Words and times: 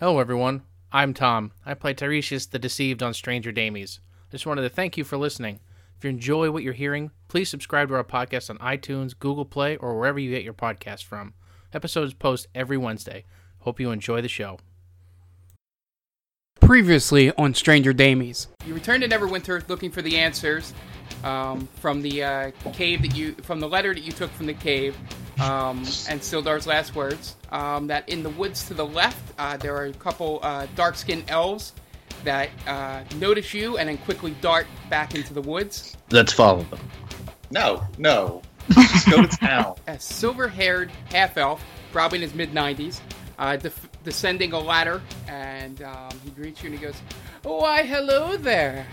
Hello, 0.00 0.18
everyone. 0.18 0.62
I'm 0.90 1.14
Tom. 1.14 1.52
I 1.64 1.74
play 1.74 1.94
Tiresias 1.94 2.50
the 2.50 2.58
Deceived 2.58 3.00
on 3.00 3.14
Stranger 3.14 3.52
Damies. 3.52 4.00
I 4.28 4.32
just 4.32 4.44
wanted 4.44 4.62
to 4.62 4.68
thank 4.68 4.96
you 4.96 5.04
for 5.04 5.16
listening. 5.16 5.60
If 5.96 6.02
you 6.02 6.10
enjoy 6.10 6.50
what 6.50 6.64
you're 6.64 6.72
hearing, 6.72 7.12
please 7.28 7.48
subscribe 7.48 7.86
to 7.88 7.94
our 7.94 8.02
podcast 8.02 8.50
on 8.50 8.58
iTunes, 8.58 9.16
Google 9.16 9.44
Play, 9.44 9.76
or 9.76 9.96
wherever 9.96 10.18
you 10.18 10.30
get 10.30 10.42
your 10.42 10.52
podcast 10.52 11.04
from. 11.04 11.34
Episodes 11.72 12.12
post 12.12 12.48
every 12.56 12.76
Wednesday. 12.76 13.24
Hope 13.60 13.78
you 13.78 13.92
enjoy 13.92 14.20
the 14.20 14.28
show. 14.28 14.58
Previously 16.60 17.30
on 17.36 17.54
Stranger 17.54 17.94
Damies. 17.94 18.48
You 18.66 18.74
return 18.74 19.00
to 19.02 19.08
Neverwinter 19.08 19.68
looking 19.68 19.92
for 19.92 20.02
the 20.02 20.18
answers 20.18 20.74
um, 21.22 21.68
from 21.76 22.02
the 22.02 22.24
uh, 22.24 22.50
cave 22.72 23.02
that 23.02 23.14
you, 23.14 23.34
from 23.42 23.60
the 23.60 23.68
letter 23.68 23.94
that 23.94 24.02
you 24.02 24.10
took 24.10 24.32
from 24.32 24.46
the 24.46 24.54
cave, 24.54 24.96
um, 25.40 25.78
and 26.08 26.20
Sildar's 26.20 26.66
last 26.66 26.94
words. 26.94 27.36
Um, 27.50 27.86
that 27.86 28.08
in 28.08 28.22
the 28.22 28.30
woods 28.30 28.66
to 28.68 28.74
the 28.74 28.86
left, 28.86 29.32
uh, 29.38 29.56
there 29.56 29.76
are 29.76 29.86
a 29.86 29.92
couple 29.92 30.40
uh, 30.42 30.66
dark-skinned 30.74 31.24
elves 31.28 31.72
that 32.24 32.50
uh, 32.66 33.04
notice 33.16 33.52
you 33.54 33.76
and 33.76 33.88
then 33.88 33.98
quickly 33.98 34.34
dart 34.40 34.66
back 34.90 35.14
into 35.14 35.34
the 35.34 35.42
woods. 35.42 35.96
Let's 36.10 36.32
follow 36.32 36.62
them. 36.64 36.80
No, 37.50 37.84
no. 37.98 38.42
Just 38.70 39.10
go 39.10 39.22
to 39.22 39.28
town. 39.28 39.76
A 39.86 39.98
silver-haired 39.98 40.90
half-elf, 41.10 41.62
probably 41.92 42.18
in 42.18 42.22
his 42.22 42.34
mid-90s, 42.34 43.00
uh, 43.38 43.56
def- 43.56 43.88
descending 44.04 44.52
a 44.52 44.58
ladder, 44.58 45.02
and 45.28 45.82
um, 45.82 46.10
he 46.24 46.30
greets 46.30 46.62
you 46.62 46.70
and 46.70 46.78
he 46.78 46.84
goes, 46.84 46.96
"Why, 47.42 47.82
hello 47.82 48.36
there! 48.36 48.86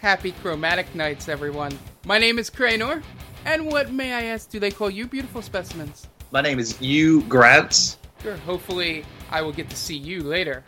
Happy 0.00 0.32
chromatic 0.32 0.94
nights, 0.94 1.28
everyone. 1.28 1.78
My 2.04 2.18
name 2.18 2.38
is 2.38 2.50
Cranor, 2.50 3.02
and 3.44 3.66
what 3.66 3.92
may 3.92 4.12
I 4.12 4.24
ask? 4.24 4.50
Do 4.50 4.58
they 4.58 4.70
call 4.70 4.90
you 4.90 5.06
beautiful 5.06 5.42
specimens? 5.42 6.06
My 6.30 6.40
name 6.40 6.58
is 6.58 6.76
Hugh 6.78 7.22
Grant. 7.22 7.96
Sure. 8.22 8.36
Hopefully, 8.38 9.04
I 9.30 9.42
will 9.42 9.52
get 9.52 9.70
to 9.70 9.76
see 9.76 9.96
you 9.96 10.22
later." 10.22 10.64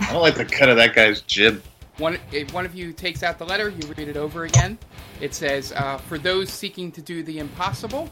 I 0.00 0.12
don't 0.12 0.22
like 0.22 0.36
the 0.36 0.44
cut 0.44 0.68
of 0.68 0.76
that 0.76 0.94
guy's 0.94 1.20
jib. 1.22 1.62
One, 1.98 2.18
if 2.32 2.52
one 2.52 2.64
of 2.64 2.74
you 2.74 2.92
takes 2.92 3.22
out 3.22 3.38
the 3.38 3.44
letter, 3.44 3.68
you 3.68 3.86
read 3.96 4.08
it 4.08 4.16
over 4.16 4.44
again. 4.44 4.78
It 5.20 5.34
says, 5.34 5.72
uh, 5.72 5.98
"For 5.98 6.18
those 6.18 6.50
seeking 6.50 6.90
to 6.92 7.02
do 7.02 7.22
the 7.22 7.38
impossible, 7.38 8.08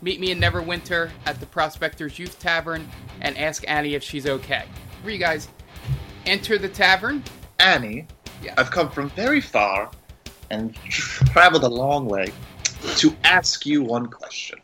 meet 0.00 0.20
me 0.20 0.30
in 0.30 0.40
Neverwinter 0.40 1.10
at 1.26 1.38
the 1.38 1.46
Prospector's 1.46 2.18
Youth 2.18 2.38
Tavern 2.38 2.88
and 3.20 3.36
ask 3.36 3.64
Annie 3.68 3.94
if 3.94 4.02
she's 4.02 4.26
okay." 4.26 4.64
Where 5.02 5.12
you 5.12 5.18
guys 5.20 5.48
enter 6.26 6.58
the 6.58 6.68
tavern. 6.68 7.22
Annie, 7.58 8.06
Yeah. 8.42 8.54
I've 8.56 8.70
come 8.70 8.88
from 8.88 9.10
very 9.10 9.40
far 9.40 9.90
and 10.50 10.74
traveled 10.74 11.64
a 11.64 11.68
long 11.68 12.06
way 12.06 12.32
to 12.96 13.16
ask 13.24 13.66
you 13.66 13.82
one 13.82 14.06
question. 14.06 14.58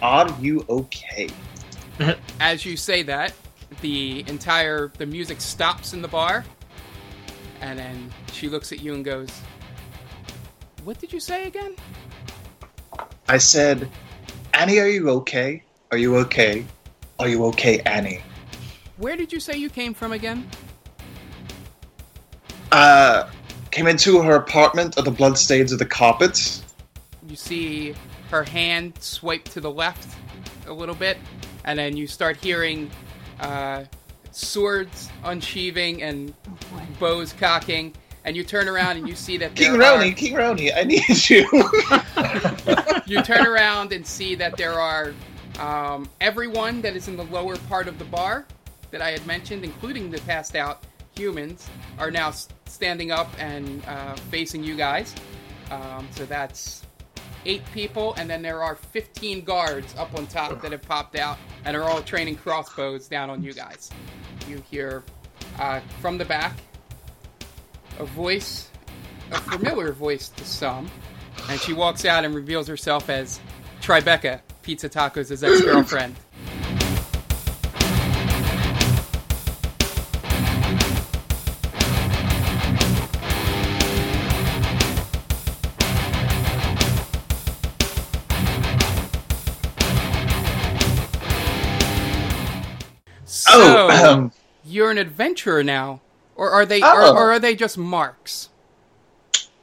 Are 0.00 0.34
you 0.40 0.64
okay? 0.68 1.28
As 2.40 2.64
you 2.64 2.76
say 2.76 3.02
that, 3.02 3.32
the 3.80 4.24
entire 4.28 4.92
the 4.98 5.06
music 5.06 5.40
stops 5.40 5.92
in 5.92 6.02
the 6.02 6.08
bar, 6.08 6.44
and 7.60 7.78
then 7.78 8.10
she 8.32 8.48
looks 8.48 8.72
at 8.72 8.80
you 8.80 8.94
and 8.94 9.04
goes, 9.04 9.30
"What 10.84 10.98
did 10.98 11.12
you 11.12 11.20
say 11.20 11.46
again?" 11.46 11.76
I 13.28 13.38
said, 13.38 13.88
Annie, 14.52 14.78
are 14.78 14.88
you 14.88 15.08
okay? 15.10 15.62
Are 15.90 15.96
you 15.96 16.16
okay? 16.18 16.66
Are 17.18 17.28
you 17.28 17.44
okay, 17.46 17.80
Annie? 17.80 18.20
Where 18.98 19.16
did 19.16 19.32
you 19.32 19.40
say 19.40 19.56
you 19.56 19.70
came 19.70 19.94
from 19.94 20.12
again? 20.12 20.48
Uh, 22.70 23.30
came 23.70 23.86
into 23.86 24.20
her 24.20 24.34
apartment 24.34 24.98
of 24.98 25.04
the 25.04 25.10
bloodstains 25.10 25.72
of 25.72 25.78
the 25.78 25.86
carpet. 25.86 26.62
You 27.32 27.36
see 27.36 27.94
her 28.30 28.44
hand 28.44 28.92
swipe 29.00 29.44
to 29.44 29.58
the 29.58 29.70
left 29.70 30.06
a 30.66 30.72
little 30.72 30.94
bit, 30.94 31.16
and 31.64 31.78
then 31.78 31.96
you 31.96 32.06
start 32.06 32.36
hearing 32.36 32.90
uh, 33.40 33.84
swords 34.32 35.08
unsheathing 35.24 36.02
and 36.02 36.34
bows 37.00 37.32
cocking, 37.32 37.94
and 38.26 38.36
you 38.36 38.44
turn 38.44 38.68
around 38.68 38.98
and 38.98 39.08
you 39.08 39.14
see 39.14 39.38
that 39.38 39.54
King 39.54 39.78
there 39.78 39.94
are- 39.94 40.12
King 40.12 40.34
Roni, 40.34 40.76
I 40.76 40.84
need 40.84 41.30
you. 41.30 41.48
you 43.16 43.22
turn 43.22 43.46
around 43.46 43.92
and 43.92 44.06
see 44.06 44.34
that 44.34 44.58
there 44.58 44.78
are 44.78 45.14
um, 45.58 46.06
everyone 46.20 46.82
that 46.82 46.94
is 46.94 47.08
in 47.08 47.16
the 47.16 47.24
lower 47.24 47.56
part 47.56 47.88
of 47.88 47.98
the 47.98 48.04
bar 48.04 48.44
that 48.90 49.00
I 49.00 49.10
had 49.10 49.26
mentioned, 49.26 49.64
including 49.64 50.10
the 50.10 50.20
passed 50.20 50.54
out 50.54 50.84
humans, 51.16 51.66
are 51.98 52.10
now 52.10 52.30
standing 52.66 53.10
up 53.10 53.30
and 53.38 53.82
uh, 53.86 54.16
facing 54.30 54.62
you 54.62 54.76
guys. 54.76 55.14
Um, 55.70 56.06
so 56.10 56.26
that's 56.26 56.84
eight 57.44 57.64
people, 57.72 58.14
and 58.14 58.28
then 58.28 58.42
there 58.42 58.62
are 58.62 58.76
15 58.76 59.42
guards 59.44 59.94
up 59.96 60.14
on 60.16 60.26
top 60.26 60.60
that 60.62 60.72
have 60.72 60.82
popped 60.82 61.16
out 61.16 61.38
and 61.64 61.76
are 61.76 61.82
all 61.84 62.02
training 62.02 62.36
crossbows 62.36 63.08
down 63.08 63.30
on 63.30 63.42
you 63.42 63.52
guys. 63.52 63.90
You 64.48 64.62
hear 64.70 65.02
uh, 65.58 65.80
from 66.00 66.18
the 66.18 66.24
back 66.24 66.56
a 67.98 68.04
voice, 68.04 68.68
a 69.30 69.38
familiar 69.38 69.92
voice 69.92 70.28
to 70.30 70.44
some, 70.44 70.90
and 71.48 71.60
she 71.60 71.72
walks 71.72 72.04
out 72.04 72.24
and 72.24 72.34
reveals 72.34 72.66
herself 72.66 73.10
as 73.10 73.40
Tribeca, 73.80 74.40
Pizza 74.62 74.88
Tacos' 74.88 75.42
ex 75.42 75.62
girlfriend. 75.62 76.16
So, 93.52 93.88
oh, 93.90 94.12
um, 94.12 94.32
you're 94.64 94.90
an 94.90 94.98
adventurer 94.98 95.62
now, 95.62 96.00
or 96.36 96.50
are 96.50 96.64
they, 96.66 96.80
Oh. 96.82 97.12
or, 97.12 97.16
or 97.18 97.32
are 97.32 97.38
they 97.38 97.54
just 97.54 97.76
marks? 97.78 98.48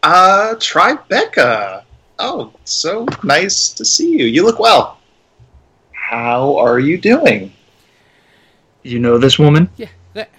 uh, 0.03 0.55
Tribeca. 0.57 1.83
Oh, 2.19 2.53
so 2.65 3.05
nice 3.23 3.69
to 3.69 3.83
see 3.85 4.09
you. 4.17 4.25
You 4.25 4.45
look 4.45 4.59
well. 4.59 4.97
How 5.91 6.57
are 6.57 6.79
you 6.79 6.97
doing? 6.97 7.51
You 8.83 8.99
know 8.99 9.17
this 9.17 9.37
woman? 9.39 9.69
Yeah, 9.77 9.87
that, 10.13 10.29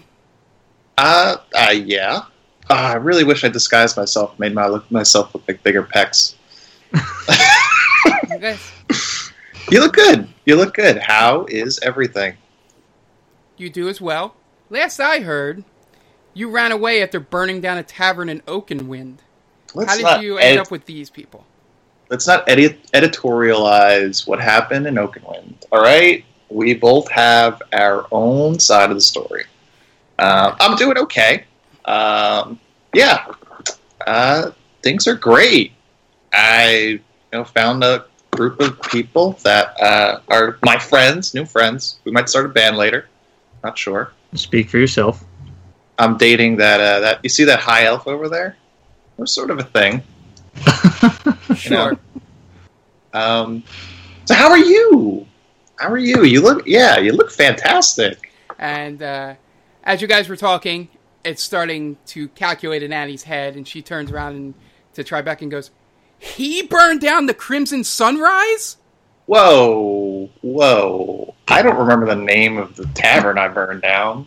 Uh, 0.99 1.37
uh 1.55 1.71
yeah. 1.73 2.23
Uh, 2.69 2.75
I 2.75 2.95
really 2.95 3.25
wish 3.25 3.45
I 3.45 3.49
disguised 3.49 3.97
myself, 3.97 4.39
made 4.39 4.55
my 4.55 4.67
look 4.67 4.91
myself 4.91 5.35
look 5.35 5.45
like 5.49 5.63
bigger 5.63 5.83
pecs. 5.83 6.35
You 9.71 9.79
look 9.81 9.93
good. 9.95 10.27
You 10.47 10.57
look 10.57 10.75
good. 10.75 10.99
How 10.99 11.45
is 11.49 11.79
everything? 11.83 12.35
You 13.61 13.71
do 13.71 13.89
as 13.89 14.01
well. 14.01 14.35
Last 14.69 15.01
I 15.01 15.21
heard, 15.21 15.65
you 16.35 16.51
ran 16.51 16.73
away 16.73 17.03
after 17.03 17.21
burning 17.21 17.61
down 17.61 17.79
a 17.79 17.83
tavern 17.83 18.29
in 18.29 18.41
Oakenwind. 18.43 19.19
Let's 19.75 19.91
How 20.01 20.17
did 20.17 20.25
you 20.25 20.39
end 20.39 20.59
ed- 20.59 20.61
up 20.61 20.71
with 20.71 20.87
these 20.87 21.11
people? 21.11 21.45
let's 22.11 22.27
not 22.27 22.49
edit- 22.49 22.91
editorialize 22.93 24.27
what 24.27 24.41
happened 24.41 24.87
in 24.87 24.97
Oakenwind. 24.97 25.55
All 25.73 25.81
right, 25.81 26.25
we 26.49 26.75
both 26.75 27.09
have 27.11 27.63
our 27.73 28.07
own 28.11 28.59
side 28.59 28.91
of 28.91 28.97
the 28.97 29.01
story. 29.01 29.45
Um, 30.19 30.57
I'm 30.61 30.77
doing 30.77 30.99
okay. 30.99 31.45
Um, 31.85 32.61
yeah, 32.93 33.27
uh, 34.07 34.51
things 34.83 35.07
are 35.07 35.15
great. 35.15 35.73
I 36.33 36.69
you 36.77 37.01
know 37.33 37.45
found 37.45 37.83
a 37.85 38.05
group 38.33 38.61
of 38.61 38.81
people 38.83 39.33
that 39.45 39.81
uh, 39.81 40.21
are 40.29 40.59
my 40.65 40.79
friends, 40.79 41.35
new 41.35 41.47
friends. 41.47 42.01
We 42.05 42.13
might 42.13 42.29
start 42.29 42.47
a 42.47 42.51
band 42.51 42.77
later. 42.77 43.09
Not 43.63 43.77
sure. 43.79 44.13
Speak 44.35 44.71
for 44.71 44.79
yourself. 44.79 45.25
I'm 45.99 46.17
dating 46.17 46.57
that 46.57 46.81
uh, 46.81 47.01
that 47.01 47.21
you 47.23 47.29
see 47.29 47.45
that 47.45 47.61
high 47.61 47.85
elf 47.85 48.07
over 48.07 48.29
there. 48.29 48.57
We're 49.17 49.27
sort 49.27 49.51
of 49.51 49.59
a 49.59 49.65
thing. 49.65 50.03
Sure. 51.57 51.93
know. 51.93 51.99
Um, 53.13 53.65
so 54.25 54.35
how 54.35 54.51
are 54.51 54.59
you? 54.59 55.27
How 55.77 55.91
are 55.91 55.99
you? 55.99 56.23
You 56.25 56.41
look 56.43 56.67
yeah, 56.67 56.99
you 56.99 57.13
look 57.13 57.31
fantastic. 57.31 58.33
And 58.59 59.03
uh, 59.03 59.35
as 59.85 60.01
you 60.01 60.07
guys 60.07 60.29
were 60.29 60.37
talking, 60.37 60.89
it's 61.25 61.43
starting 61.43 61.97
to 62.07 62.29
calculate 62.29 62.83
in 62.83 62.93
Annie's 62.93 63.25
head, 63.25 63.57
and 63.57 63.67
she 63.67 63.83
turns 63.83 64.11
around 64.11 64.37
and 64.37 64.55
to 64.95 65.05
Tribeca 65.05 65.43
and 65.43 65.51
goes, 65.51 65.71
"He 66.19 66.63
burned 66.63 67.01
down 67.01 67.27
the 67.27 67.35
Crimson 67.35 67.85
Sunrise." 67.85 68.77
Whoa, 69.27 70.31
whoa! 70.41 71.20
I 71.51 71.63
don't 71.63 71.77
remember 71.77 72.07
the 72.07 72.15
name 72.17 72.59
of 72.59 72.77
the 72.77 72.87
tavern 72.95 73.39
I 73.39 73.49
burned 73.49 73.83
down, 73.83 74.27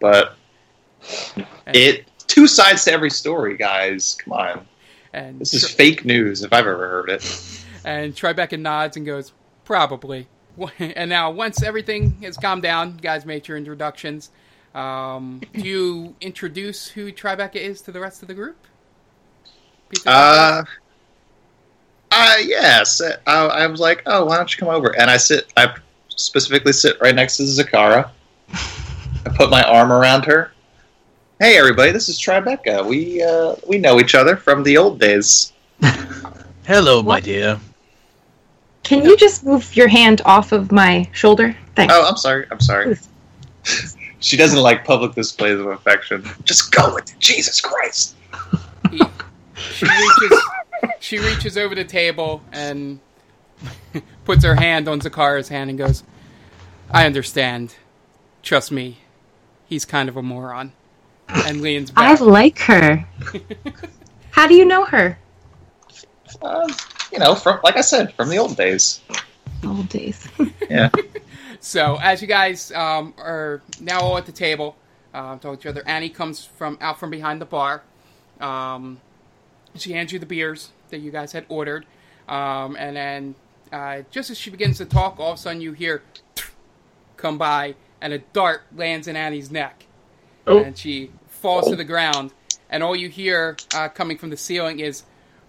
but 0.00 0.36
it 1.66 2.06
two 2.26 2.46
sides 2.46 2.84
to 2.84 2.92
every 2.92 3.10
story, 3.10 3.56
guys. 3.56 4.16
Come 4.22 4.32
on, 4.34 4.66
And 5.12 5.40
this 5.40 5.54
is 5.54 5.62
Tri- 5.62 5.70
fake 5.76 6.04
news 6.04 6.42
if 6.42 6.52
I've 6.52 6.66
ever 6.66 6.88
heard 6.88 7.08
it. 7.10 7.64
and 7.84 8.14
Tribeca 8.14 8.58
nods 8.58 8.96
and 8.96 9.06
goes, 9.06 9.32
"Probably." 9.64 10.26
And 10.80 11.08
now, 11.08 11.30
once 11.30 11.62
everything 11.62 12.20
has 12.22 12.36
calmed 12.36 12.62
down, 12.62 12.96
guys 12.96 13.24
made 13.24 13.46
your 13.46 13.56
introductions. 13.56 14.30
Um, 14.74 15.40
do 15.54 15.60
you 15.60 16.16
introduce 16.20 16.88
who 16.88 17.12
Tribeca 17.12 17.54
is 17.56 17.80
to 17.82 17.92
the 17.92 18.00
rest 18.00 18.22
of 18.22 18.28
the 18.28 18.34
group? 18.34 18.56
Pizza 19.88 20.10
Uh, 20.10 20.64
uh, 22.10 22.34
yes. 22.42 23.00
I, 23.26 23.46
I 23.46 23.66
was 23.68 23.78
like, 23.78 24.02
oh, 24.06 24.24
why 24.24 24.36
don't 24.36 24.52
you 24.52 24.58
come 24.58 24.68
over? 24.68 24.98
And 24.98 25.08
I 25.08 25.16
sit, 25.16 25.52
I 25.56 25.74
specifically 26.18 26.72
sit 26.72 27.00
right 27.00 27.14
next 27.14 27.36
to 27.38 27.44
Zakara. 27.44 28.10
I 28.52 29.30
put 29.34 29.50
my 29.50 29.62
arm 29.62 29.92
around 29.92 30.24
her. 30.26 30.52
Hey, 31.40 31.56
everybody! 31.56 31.92
This 31.92 32.08
is 32.08 32.18
Tribeca. 32.18 32.84
We 32.84 33.22
uh, 33.22 33.54
we 33.66 33.78
know 33.78 34.00
each 34.00 34.14
other 34.14 34.36
from 34.36 34.62
the 34.64 34.76
old 34.76 34.98
days. 34.98 35.52
Hello, 36.66 37.02
my 37.02 37.20
dear. 37.20 37.60
Can 38.82 39.04
you 39.04 39.16
just 39.16 39.44
move 39.44 39.76
your 39.76 39.88
hand 39.88 40.22
off 40.24 40.52
of 40.52 40.72
my 40.72 41.08
shoulder? 41.12 41.54
Thanks. 41.76 41.94
Oh, 41.94 42.08
I'm 42.08 42.16
sorry. 42.16 42.46
I'm 42.50 42.60
sorry. 42.60 42.96
she 44.18 44.36
doesn't 44.36 44.60
like 44.60 44.84
public 44.84 45.14
displays 45.14 45.60
of 45.60 45.66
affection. 45.66 46.28
Just 46.44 46.72
go 46.72 46.94
with 46.94 47.12
it. 47.12 47.18
Jesus 47.20 47.60
Christ. 47.60 48.16
She 49.56 49.86
reaches 49.86 50.42
she 51.00 51.18
reaches 51.18 51.56
over 51.56 51.74
the 51.74 51.84
table 51.84 52.42
and 52.52 52.98
puts 54.24 54.44
her 54.44 54.54
hand 54.54 54.88
on 54.88 55.00
Zakara's 55.00 55.48
hand 55.48 55.70
and 55.70 55.78
goes, 55.78 56.04
"I 56.90 57.06
understand. 57.06 57.74
Trust 58.42 58.72
me, 58.72 58.98
he's 59.66 59.84
kind 59.84 60.08
of 60.08 60.16
a 60.16 60.22
moron." 60.22 60.72
And 61.28 61.60
leans 61.60 61.90
back. 61.90 62.20
I 62.20 62.24
like 62.24 62.58
her. 62.60 63.06
How 64.30 64.46
do 64.46 64.54
you 64.54 64.64
know 64.64 64.84
her? 64.86 65.18
Uh, 66.40 66.72
you 67.12 67.18
know, 67.18 67.34
from 67.34 67.60
like 67.62 67.76
I 67.76 67.82
said, 67.82 68.14
from 68.14 68.28
the 68.28 68.38
old 68.38 68.56
days. 68.56 69.00
Old 69.64 69.88
days. 69.88 70.26
Yeah. 70.70 70.90
So 71.60 71.96
as 72.02 72.20
you 72.20 72.28
guys 72.28 72.70
um, 72.72 73.14
are 73.16 73.62
now 73.80 74.00
all 74.00 74.18
at 74.18 74.26
the 74.26 74.32
table, 74.32 74.76
uh, 75.14 75.38
talking 75.38 75.56
to 75.56 75.60
each 75.60 75.66
other, 75.66 75.82
Annie 75.86 76.10
comes 76.10 76.44
from 76.44 76.76
out 76.80 77.00
from 77.00 77.10
behind 77.10 77.40
the 77.40 77.46
bar. 77.46 77.82
Um, 78.38 79.00
she 79.74 79.92
hands 79.92 80.12
you 80.12 80.18
the 80.18 80.26
beers 80.26 80.70
that 80.90 80.98
you 80.98 81.10
guys 81.10 81.32
had 81.32 81.46
ordered, 81.48 81.86
um, 82.28 82.76
and 82.76 82.96
then 82.96 83.34
uh, 83.72 84.02
just 84.10 84.30
as 84.30 84.38
she 84.38 84.50
begins 84.50 84.78
to 84.78 84.84
talk, 84.84 85.18
all 85.18 85.32
of 85.32 85.38
a 85.38 85.40
sudden 85.40 85.60
you 85.60 85.72
hear 85.72 86.02
come 87.16 87.38
by, 87.38 87.74
and 88.00 88.12
a 88.12 88.18
dart 88.18 88.62
lands 88.74 89.08
in 89.08 89.16
Annie's 89.16 89.50
neck, 89.50 89.84
Oh. 90.46 90.62
and 90.62 90.76
she 90.78 91.10
falls 91.28 91.68
to 91.68 91.76
the 91.76 91.84
ground. 91.84 92.32
And 92.70 92.82
all 92.82 92.94
you 92.94 93.08
hear 93.08 93.56
uh, 93.74 93.88
coming 93.88 94.18
from 94.18 94.30
the 94.30 94.36
ceiling 94.36 94.80
is, 94.80 95.02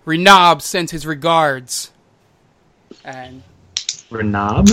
"Renab 0.06 0.62
sends 0.62 0.92
his 0.92 1.06
regards," 1.06 1.92
and 3.04 3.44
Renab? 4.10 4.69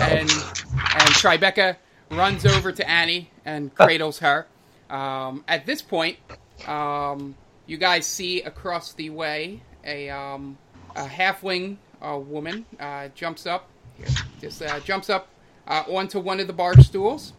and 0.00 0.30
and 0.30 1.10
Tribeca 1.14 1.76
runs 2.10 2.46
over 2.46 2.70
to 2.72 2.88
Annie 2.88 3.30
and 3.44 3.74
cradles 3.74 4.20
her. 4.20 4.46
Um, 4.88 5.44
at 5.48 5.66
this 5.66 5.82
point, 5.82 6.18
um, 6.66 7.34
you 7.66 7.76
guys 7.76 8.06
see 8.06 8.42
across 8.42 8.92
the 8.92 9.10
way 9.10 9.60
a 9.84 10.10
um, 10.10 10.56
a 10.94 11.06
halfling 11.06 11.76
uh, 12.04 12.18
woman 12.18 12.64
uh, 12.78 13.08
jumps 13.14 13.46
up, 13.46 13.68
here, 13.96 14.06
just 14.40 14.62
uh, 14.62 14.80
jumps 14.80 15.10
up 15.10 15.28
uh, 15.66 15.84
onto 15.88 16.20
one 16.20 16.40
of 16.40 16.46
the 16.46 16.52
bar 16.52 16.78
stools 16.80 17.32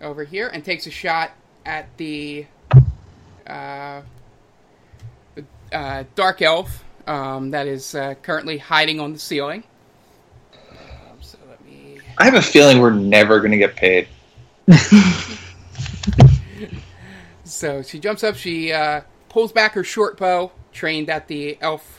over 0.00 0.24
here 0.24 0.48
and 0.48 0.64
takes 0.64 0.86
a 0.86 0.90
shot 0.90 1.32
at 1.64 1.88
the 1.96 2.46
uh, 3.46 4.02
the 5.34 5.44
uh, 5.72 6.04
dark 6.14 6.42
elf 6.42 6.84
um, 7.06 7.50
that 7.50 7.66
is 7.66 7.94
uh, 7.94 8.14
currently 8.22 8.58
hiding 8.58 9.00
on 9.00 9.12
the 9.12 9.18
ceiling. 9.18 9.64
Um, 10.52 11.18
so 11.20 11.38
let 11.48 11.64
me. 11.64 11.98
I 12.18 12.24
have 12.24 12.34
a 12.34 12.42
feeling 12.42 12.80
we're 12.80 12.90
never 12.90 13.38
going 13.38 13.52
to 13.52 13.58
get 13.58 13.76
paid. 13.76 14.08
So 17.44 17.82
she 17.82 17.98
jumps 18.00 18.24
up. 18.24 18.36
She 18.36 18.72
uh, 18.72 19.02
pulls 19.28 19.52
back 19.52 19.72
her 19.74 19.84
short 19.84 20.16
bow, 20.16 20.50
trained 20.72 21.10
at 21.10 21.28
the 21.28 21.58
elf 21.60 21.93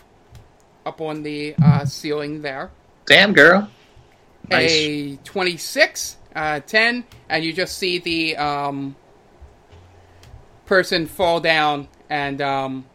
up 0.85 1.01
on 1.01 1.23
the 1.23 1.55
uh, 1.61 1.85
ceiling 1.85 2.41
there. 2.41 2.71
Damn, 3.05 3.33
girl. 3.33 3.69
Nice. 4.49 4.71
A 4.71 5.15
26, 5.23 6.17
uh, 6.35 6.59
10, 6.59 7.03
and 7.29 7.43
you 7.43 7.53
just 7.53 7.77
see 7.77 7.99
the 7.99 8.37
um, 8.37 8.95
person 10.65 11.07
fall 11.07 11.39
down 11.39 11.87
and 12.09 12.41
um, 12.41 12.85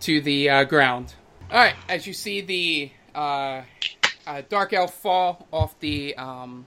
to 0.00 0.20
the 0.20 0.50
uh, 0.50 0.64
ground. 0.64 1.14
All 1.50 1.58
right, 1.58 1.74
as 1.88 2.06
you 2.06 2.12
see 2.12 2.40
the 2.40 2.90
uh, 3.14 3.62
uh, 4.26 4.42
dark 4.48 4.72
elf 4.72 4.94
fall 4.94 5.46
off 5.52 5.78
the 5.80 6.14
um, 6.16 6.66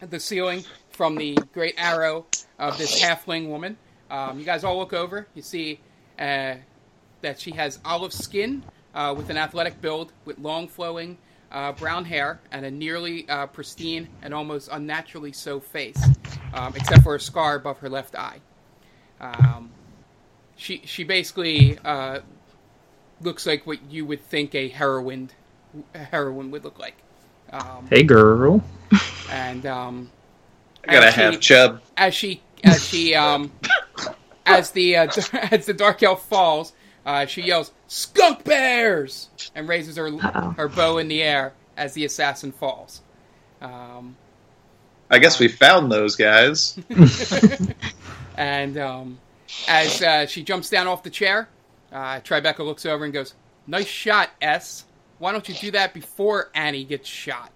the 0.00 0.18
ceiling 0.18 0.64
from 0.90 1.16
the 1.16 1.38
great 1.52 1.74
arrow 1.78 2.26
of 2.58 2.76
this 2.78 3.02
halfling 3.02 3.48
woman. 3.48 3.76
Um, 4.10 4.38
you 4.38 4.44
guys 4.44 4.64
all 4.64 4.78
look 4.78 4.92
over. 4.92 5.28
You 5.34 5.42
see 5.42 5.80
uh, 6.18 6.56
that 7.20 7.38
she 7.38 7.52
has 7.52 7.78
olive 7.84 8.12
skin 8.12 8.64
uh, 8.94 9.14
with 9.16 9.30
an 9.30 9.36
athletic 9.36 9.80
build, 9.80 10.12
with 10.24 10.38
long 10.38 10.68
flowing 10.68 11.16
uh, 11.52 11.72
brown 11.72 12.04
hair 12.04 12.40
and 12.52 12.64
a 12.64 12.70
nearly 12.70 13.28
uh, 13.28 13.46
pristine 13.46 14.08
and 14.22 14.32
almost 14.32 14.68
unnaturally 14.72 15.32
so 15.32 15.58
face, 15.60 16.00
um, 16.54 16.72
except 16.76 17.02
for 17.02 17.14
a 17.16 17.20
scar 17.20 17.56
above 17.56 17.78
her 17.78 17.88
left 17.88 18.14
eye. 18.16 18.38
Um, 19.20 19.70
she 20.56 20.82
she 20.84 21.04
basically 21.04 21.78
uh, 21.84 22.20
looks 23.20 23.46
like 23.46 23.66
what 23.66 23.78
you 23.90 24.06
would 24.06 24.24
think 24.24 24.54
a 24.54 24.68
heroine 24.68 25.30
a 25.94 25.98
heroine 25.98 26.50
would 26.50 26.64
look 26.64 26.78
like. 26.78 26.96
Um, 27.52 27.86
Hey, 27.90 28.02
girl. 28.02 28.62
and 29.30 29.66
um, 29.66 30.10
I 30.86 30.92
got 30.92 31.02
a 31.04 31.10
half 31.10 31.42
she- 31.42 31.54
have 31.54 31.80
as 31.96 32.14
she 32.14 32.42
as 32.64 32.84
she 32.84 33.14
um 33.14 33.52
as 34.46 34.70
the 34.70 34.96
uh, 34.96 35.08
as 35.50 35.66
the 35.66 35.74
dark 35.74 36.02
elf 36.02 36.26
falls, 36.28 36.72
uh, 37.06 37.26
she 37.26 37.42
yells 37.42 37.72
"skunk 37.88 38.44
bears" 38.44 39.30
and 39.54 39.68
raises 39.68 39.96
her 39.96 40.08
Uh-oh. 40.08 40.50
her 40.56 40.68
bow 40.68 40.98
in 40.98 41.08
the 41.08 41.22
air 41.22 41.52
as 41.76 41.94
the 41.94 42.04
assassin 42.04 42.52
falls. 42.52 43.02
Um, 43.60 44.16
I 45.10 45.18
guess 45.18 45.40
we 45.40 45.48
found 45.48 45.90
those 45.90 46.16
guys. 46.16 46.78
and 48.36 48.78
um, 48.78 49.18
as 49.68 50.02
uh, 50.02 50.26
she 50.26 50.42
jumps 50.42 50.70
down 50.70 50.86
off 50.86 51.02
the 51.02 51.10
chair, 51.10 51.48
uh, 51.92 52.20
Tribeca 52.20 52.60
looks 52.60 52.86
over 52.86 53.04
and 53.04 53.12
goes, 53.12 53.34
"Nice 53.66 53.86
shot, 53.86 54.30
S. 54.40 54.84
Why 55.18 55.32
don't 55.32 55.48
you 55.48 55.54
do 55.54 55.70
that 55.72 55.94
before 55.94 56.50
Annie 56.54 56.84
gets 56.84 57.08
shot?" 57.08 57.50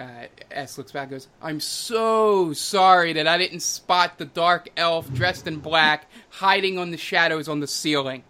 Uh, 0.00 0.26
S 0.50 0.78
looks 0.78 0.92
back 0.92 1.02
and 1.02 1.10
goes, 1.10 1.28
I'm 1.42 1.60
so 1.60 2.54
sorry 2.54 3.12
that 3.12 3.28
I 3.28 3.36
didn't 3.36 3.60
spot 3.60 4.16
the 4.16 4.24
dark 4.24 4.70
elf 4.74 5.12
dressed 5.12 5.46
in 5.46 5.58
black 5.58 6.10
hiding 6.30 6.78
on 6.78 6.90
the 6.90 6.96
shadows 6.96 7.48
on 7.48 7.60
the 7.60 7.66
ceiling. 7.66 8.24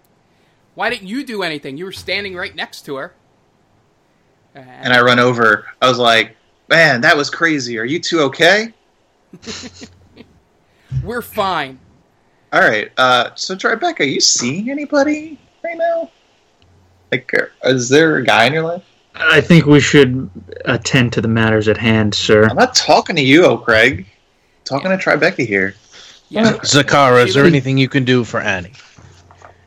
Why 0.74 0.90
didn't 0.90 1.06
you 1.06 1.22
do 1.24 1.44
anything? 1.44 1.76
You 1.76 1.84
were 1.84 1.92
standing 1.92 2.34
right 2.34 2.54
next 2.56 2.82
to 2.86 2.96
her. 2.96 3.14
Uh, 4.56 4.58
And 4.58 4.92
I 4.92 5.00
run 5.00 5.20
over. 5.20 5.66
I 5.80 5.88
was 5.88 5.98
like, 5.98 6.36
man, 6.68 7.02
that 7.02 7.16
was 7.16 7.30
crazy. 7.30 7.78
Are 7.78 7.84
you 7.84 8.00
two 8.00 8.20
okay? 8.22 8.74
we're 11.04 11.22
fine. 11.22 11.78
All 12.52 12.62
right. 12.62 12.90
Uh, 12.96 13.30
so, 13.36 13.54
Tribeca, 13.54 14.00
are 14.00 14.04
you 14.04 14.20
seeing 14.20 14.70
anybody 14.70 15.38
right 15.62 15.78
now? 15.78 16.10
Like, 17.12 17.32
is 17.62 17.88
there 17.88 18.16
a 18.16 18.24
guy 18.24 18.46
in 18.46 18.54
your 18.54 18.64
life? 18.64 18.89
I 19.20 19.40
think 19.40 19.66
we 19.66 19.80
should 19.80 20.30
attend 20.64 21.12
to 21.14 21.20
the 21.20 21.28
matters 21.28 21.68
at 21.68 21.76
hand, 21.76 22.14
sir. 22.14 22.44
I'm 22.46 22.56
not 22.56 22.74
talking 22.74 23.16
to 23.16 23.22
you, 23.22 23.44
oh 23.44 23.58
Craig. 23.58 24.00
I'm 24.00 24.64
talking 24.64 24.90
to 24.90 24.96
Tribeca 24.96 25.46
here. 25.46 25.74
Yeah. 26.28 26.52
Zakara, 26.58 27.26
is 27.26 27.34
there 27.34 27.44
anything 27.44 27.76
you 27.78 27.88
can 27.88 28.04
do 28.04 28.24
for 28.24 28.40
Annie? 28.40 28.72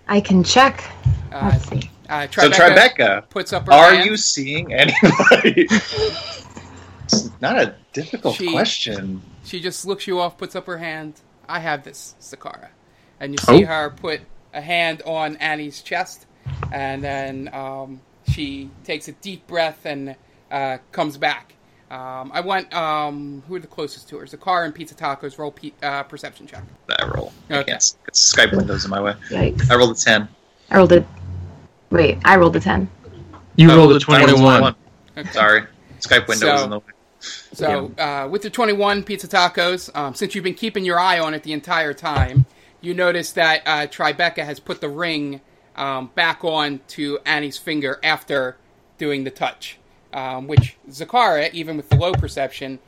I 0.07 0.21
can 0.21 0.43
check. 0.43 0.83
Uh, 1.31 1.49
Let's 1.53 1.67
see. 1.69 1.89
uh, 2.09 2.27
So, 2.31 2.49
Tribeca 2.49 2.89
Tribeca, 2.95 3.29
puts 3.29 3.53
up 3.53 3.65
her 3.67 3.73
are 3.73 3.93
hand. 3.93 4.05
you 4.09 4.17
seeing 4.17 4.73
anybody? 4.73 5.67
it's 7.03 7.29
not 7.41 7.57
a 7.57 7.75
difficult 7.93 8.35
She- 8.35 8.51
question. 8.51 9.21
She 9.45 9.59
just 9.59 9.85
looks 9.85 10.07
you 10.07 10.19
off, 10.21 10.37
puts 10.37 10.55
up 10.55 10.65
her 10.67 10.77
hand. 10.77 11.15
I 11.49 11.59
have 11.59 11.83
this, 11.83 12.15
Sakara. 12.21 12.69
And 13.19 13.33
you 13.33 13.37
see 13.39 13.63
Oh. 13.63 13.67
her 13.67 13.89
put 13.89 14.21
a 14.53 14.61
hand 14.61 15.01
on 15.05 15.35
Annie's 15.37 15.81
chest, 15.81 16.25
and 16.71 17.03
then 17.03 17.49
um, 17.53 17.99
she 18.33 18.69
takes 18.83 19.07
a 19.07 19.11
deep 19.13 19.45
breath 19.47 19.85
and 19.85 20.15
uh, 20.51 20.77
comes 20.91 21.17
back. 21.17 21.53
Um, 21.91 22.31
I 22.33 22.41
want 22.41 22.73
um, 22.73 23.43
who 23.47 23.55
are 23.55 23.59
the 23.59 23.67
closest 23.67 24.09
to 24.09 24.17
her? 24.17 24.25
Zakara 24.25 24.65
and 24.65 24.73
Pizza 24.73 24.95
Tacos. 24.95 25.37
Roll 25.37 25.51
pe- 25.51 25.71
uh, 25.83 26.03
perception 26.03 26.47
check. 26.47 26.63
I 26.99 27.05
roll. 27.05 27.31
I 27.49 27.57
Okay. 27.59 27.71
can't. 27.71 27.95
It's 28.07 28.33
Skype 28.33 28.55
windows 28.55 28.83
in 28.85 28.89
my 28.89 28.99
way. 29.01 29.13
Yikes. 29.29 29.69
I 29.69 29.75
rolled 29.75 29.95
a 29.95 29.99
10. 29.99 30.27
I 30.71 30.77
rolled 30.77 30.91
a. 30.93 31.05
Wait, 31.91 32.17
I 32.25 32.35
rolled 32.37 32.55
a 32.55 32.59
10. 32.59 32.89
You 33.57 33.69
I 33.71 33.75
rolled 33.75 33.95
a 33.95 33.99
21. 33.99 34.33
21. 34.39 34.75
Okay. 35.17 35.29
Sorry. 35.31 35.63
Skype 35.99 36.27
window 36.27 36.51
was 36.51 36.59
So- 36.59 36.63
in 36.63 36.69
the 36.71 36.79
way. 36.79 36.85
So, 37.53 37.91
uh, 37.99 38.27
with 38.29 38.41
the 38.41 38.49
21 38.49 39.03
pizza 39.03 39.27
tacos, 39.29 39.95
um, 39.95 40.13
since 40.13 40.35
you've 40.35 40.43
been 40.43 40.55
keeping 40.55 40.83
your 40.83 40.99
eye 40.99 41.19
on 41.19 41.33
it 41.33 41.43
the 41.43 41.53
entire 41.53 41.93
time, 41.93 42.45
you 42.81 42.93
notice 42.93 43.31
that 43.33 43.61
uh, 43.65 43.87
Tribeca 43.87 44.43
has 44.43 44.59
put 44.59 44.81
the 44.81 44.89
ring 44.89 45.39
um, 45.75 46.11
back 46.15 46.43
on 46.43 46.79
to 46.89 47.19
Annie's 47.25 47.57
finger 47.57 47.99
after 48.03 48.57
doing 48.97 49.23
the 49.23 49.31
touch, 49.31 49.77
um, 50.13 50.47
which 50.47 50.77
Zakara, 50.89 51.51
even 51.53 51.77
with 51.77 51.89
the 51.89 51.95
low 51.95 52.13
perception, 52.13 52.79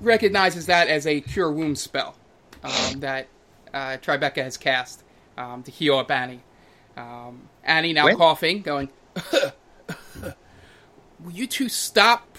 recognizes 0.00 0.66
that 0.66 0.88
as 0.88 1.06
a 1.06 1.20
cure 1.20 1.50
wound 1.50 1.78
spell 1.78 2.16
um, 2.62 3.00
that 3.00 3.26
uh, 3.74 3.96
Tribeca 4.02 4.36
has 4.42 4.56
cast 4.56 5.02
um, 5.36 5.62
to 5.62 5.70
heal 5.70 5.98
up 5.98 6.10
Annie. 6.10 6.40
Um, 6.96 7.48
Annie 7.64 7.92
now 7.92 8.04
When- 8.04 8.16
coughing, 8.16 8.62
going, 8.62 8.88
Will 11.22 11.32
you 11.32 11.46
two 11.46 11.68
stop? 11.68 12.36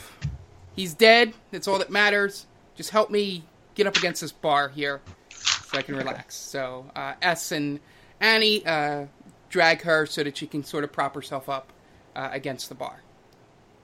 He's 0.75 0.93
dead. 0.93 1.33
That's 1.51 1.67
all 1.67 1.79
that 1.79 1.89
matters. 1.89 2.45
just 2.75 2.91
help 2.91 3.09
me 3.09 3.43
get 3.73 3.87
up 3.87 3.97
against 3.97 4.21
this 4.21 4.31
bar 4.31 4.69
here 4.69 5.01
so 5.29 5.77
I 5.77 5.81
can 5.81 5.95
relax. 5.95 6.35
So 6.35 6.85
uh, 6.95 7.13
S 7.21 7.51
and 7.51 7.79
Annie 8.21 8.65
uh, 8.65 9.05
drag 9.49 9.81
her 9.83 10.05
so 10.05 10.23
that 10.23 10.37
she 10.37 10.47
can 10.47 10.63
sort 10.63 10.83
of 10.83 10.91
prop 10.91 11.15
herself 11.15 11.49
up 11.49 11.71
uh, 12.15 12.29
against 12.31 12.69
the 12.69 12.75
bar. 12.75 13.01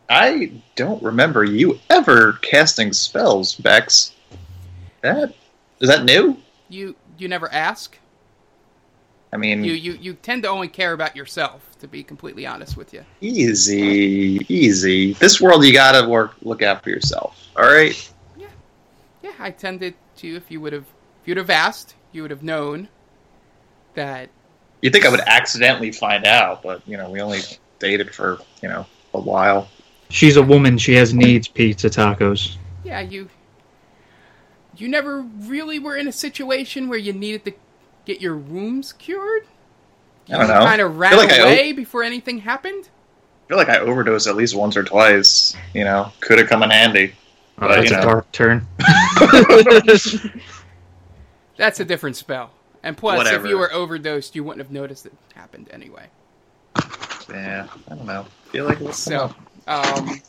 I 0.09 0.51
don't 0.75 1.01
remember 1.01 1.43
you 1.43 1.79
ever 1.89 2.33
casting 2.41 2.91
spells, 2.93 3.55
Bex. 3.55 4.13
That 5.01 5.33
is 5.79 5.89
that 5.89 6.03
new? 6.03 6.37
You 6.69 6.95
you 7.17 7.27
never 7.27 7.51
ask. 7.51 7.97
I 9.31 9.37
mean, 9.37 9.63
You 9.63 9.73
you 9.73 9.93
you 9.93 10.13
tend 10.13 10.43
to 10.43 10.49
only 10.49 10.67
care 10.67 10.93
about 10.93 11.15
yourself. 11.15 11.69
To 11.79 11.87
be 11.87 12.03
completely 12.03 12.45
honest 12.45 12.77
with 12.77 12.93
you. 12.93 13.03
easy, 13.19 14.39
easy. 14.47 15.13
This 15.13 15.41
world, 15.41 15.65
you 15.65 15.73
gotta 15.73 16.07
work, 16.07 16.35
look 16.43 16.61
out 16.61 16.81
for 16.83 16.89
yourself. 16.89 17.37
All 17.57 17.65
right. 17.65 18.11
Yeah, 18.37 18.47
yeah. 19.21 19.31
I 19.39 19.51
tended 19.51 19.95
to. 20.17 20.35
If 20.35 20.49
you 20.49 20.61
would 20.61 20.71
have 20.73 20.85
if 21.21 21.27
you'd 21.27 21.37
have 21.37 21.49
asked, 21.49 21.95
you 22.11 22.21
would 22.21 22.31
have 22.31 22.43
known 22.43 22.87
that 23.95 24.29
You 24.83 24.89
think 24.89 25.05
I 25.05 25.09
would 25.09 25.21
accidentally 25.21 25.93
find 25.93 26.25
out, 26.25 26.61
but 26.61 26.81
you 26.85 26.97
know, 26.97 27.09
we 27.09 27.21
only 27.21 27.39
dated 27.79 28.13
for 28.13 28.39
you 28.61 28.67
know 28.67 28.85
a 29.13 29.19
while. 29.19 29.69
She's 30.09 30.35
a 30.35 30.43
woman. 30.43 30.77
She 30.77 30.93
has 30.95 31.13
needs. 31.13 31.47
Pizza 31.47 31.89
tacos. 31.89 32.57
yeah 32.83 32.99
you 32.99 33.29
you 34.75 34.89
never 34.89 35.21
really 35.21 35.79
were 35.79 35.95
in 35.95 36.09
a 36.09 36.11
situation 36.11 36.89
where 36.89 36.99
you 36.99 37.13
needed 37.13 37.45
to 37.45 37.53
get 38.05 38.19
your 38.19 38.35
wounds 38.35 38.91
cured. 38.91 39.47
I 40.29 40.37
don't 40.37 40.47
know. 40.49 40.59
Kind 40.65 40.81
of 40.81 40.97
ran 40.97 41.15
like 41.15 41.31
I 41.31 41.37
away 41.37 41.71
before 41.71 42.03
anything 42.03 42.39
happened. 42.39 42.89
I 43.45 43.47
feel 43.47 43.57
like 43.57 43.69
I 43.69 43.77
overdosed 43.79 44.27
at 44.27 44.35
least 44.35 44.53
once 44.53 44.75
or 44.75 44.83
twice. 44.83 45.55
You 45.73 45.85
know, 45.85 46.11
could 46.19 46.39
have 46.39 46.49
come 46.49 46.61
in 46.61 46.71
handy. 46.71 47.13
Oh, 47.59 47.67
But, 47.69 47.75
that's 47.75 47.89
you 47.89 47.95
a 47.95 47.99
know. 47.99 48.05
dark 48.05 48.31
turn. 48.33 48.67
That's 51.55 51.79
a 51.79 51.85
different 51.85 52.15
spell. 52.17 52.51
And 52.83 52.97
plus, 52.97 53.17
Whatever. 53.17 53.45
if 53.45 53.49
you 53.49 53.57
were 53.57 53.71
overdosed, 53.71 54.35
you 54.35 54.43
wouldn't 54.43 54.65
have 54.65 54.71
noticed 54.71 55.05
it 55.05 55.13
happened 55.35 55.69
anyway. 55.71 56.07
Yeah, 57.29 57.67
I 57.89 57.95
don't 57.95 58.05
know. 58.05 58.25
feel 58.51 58.65
like 58.65 58.81
it 58.81 58.87
was 58.87 58.97
So, 58.97 59.33
um, 59.67 60.19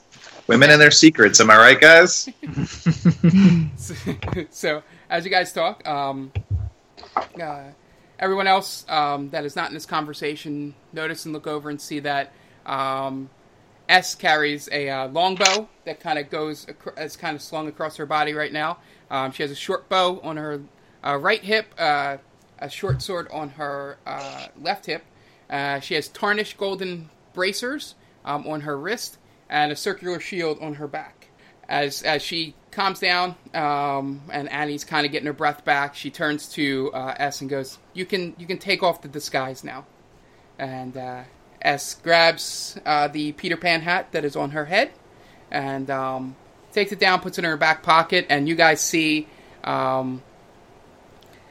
women 0.47 0.71
and 0.71 0.81
their 0.81 0.93
secrets. 0.93 1.41
Am 1.41 1.51
I 1.51 1.57
right, 1.57 1.81
guys? 1.81 2.29
so 4.51 4.83
as 5.11 5.25
you 5.25 5.31
guys 5.31 5.53
talk, 5.53 5.87
um, 5.89 6.33
uh, 7.41 7.65
everyone 8.19 8.47
else 8.47 8.85
um, 8.89 9.31
that 9.31 9.45
is 9.45 9.57
not 9.57 9.69
in 9.69 9.75
this 9.75 9.87
conversation, 9.87 10.75
notice 10.93 11.25
and 11.25 11.35
look 11.35 11.47
over 11.47 11.71
and 11.71 11.81
see 11.81 12.01
that 12.01 12.33
um, 12.67 13.29
S 13.89 14.15
carries 14.15 14.69
a 14.73 14.89
uh, 14.89 15.09
longbow 15.09 15.69
that 15.85 16.01
kind 16.01 16.19
of 16.19 16.31
goes, 16.31 16.67
acro- 16.69 16.95
is 16.97 17.17
kind 17.17 17.35
of 17.35 17.43
slung 17.43 17.69
across 17.69 17.97
her 17.97 18.07
body 18.07 18.33
right 18.33 18.53
now. 18.53 18.79
Um, 19.11 19.33
she 19.33 19.43
has 19.43 19.51
a 19.51 19.55
short 19.57 19.89
bow 19.89 20.21
on 20.23 20.37
her 20.37 20.63
uh, 21.05 21.17
right 21.17 21.43
hip, 21.43 21.67
uh, 21.79 22.19
a 22.59 22.69
short 22.69 23.03
sword 23.03 23.29
on 23.33 23.51
her 23.51 23.99
uh, 24.07 24.47
left 24.61 24.87
hip. 24.87 25.05
Uh, 25.51 25.81
she 25.81 25.95
has 25.95 26.09
tarnished 26.09 26.57
golden 26.57 27.11
bracers 27.33 27.95
um, 28.25 28.47
on 28.47 28.63
her 28.63 28.79
wrist 28.79 29.19
and 29.49 29.73
a 29.73 29.77
circular 29.77 30.21
shield 30.21 30.59
on 30.61 30.75
her 30.75 30.89
back. 30.89 31.29
As 31.69 32.03
as 32.03 32.23
she 32.23 32.55
calms 32.71 33.01
down 33.01 33.37
um, 33.55 34.23
and 34.31 34.51
Annie's 34.51 34.85
kind 34.85 35.07
of 35.07 35.13
getting 35.13 35.27
her 35.27 35.33
breath 35.33 35.65
back, 35.65 35.95
she 35.95 36.11
turns 36.11 36.49
to 36.51 36.91
uh, 36.93 37.15
S 37.17 37.41
and 37.41 37.49
goes, 37.49 37.79
"You 37.95 38.05
can 38.05 38.35
you 38.39 38.47
can 38.47 38.59
take 38.59 38.83
off 38.83 39.01
the 39.01 39.09
disguise 39.09 39.65
now." 39.65 39.87
And 40.59 40.97
uh, 40.97 41.23
S 41.63 41.95
grabs 41.95 42.79
uh, 42.85 43.09
the 43.09 43.33
Peter 43.33 43.57
Pan 43.57 43.81
hat 43.81 44.13
that 44.13 44.25
is 44.25 44.37
on 44.37 44.51
her 44.51 44.67
head 44.67 44.91
and 45.51 45.89
um, 45.91 46.37
takes 46.73 46.93
it 46.93 46.99
down, 46.99 47.21
puts 47.21 47.39
it 47.39 47.45
in 47.45 47.51
her 47.51 47.57
back 47.57 47.83
pocket, 47.83 48.27
and 48.29 48.47
you 48.47 48.55
guys 48.55 48.81
see 48.81 49.27
um, 49.63 50.23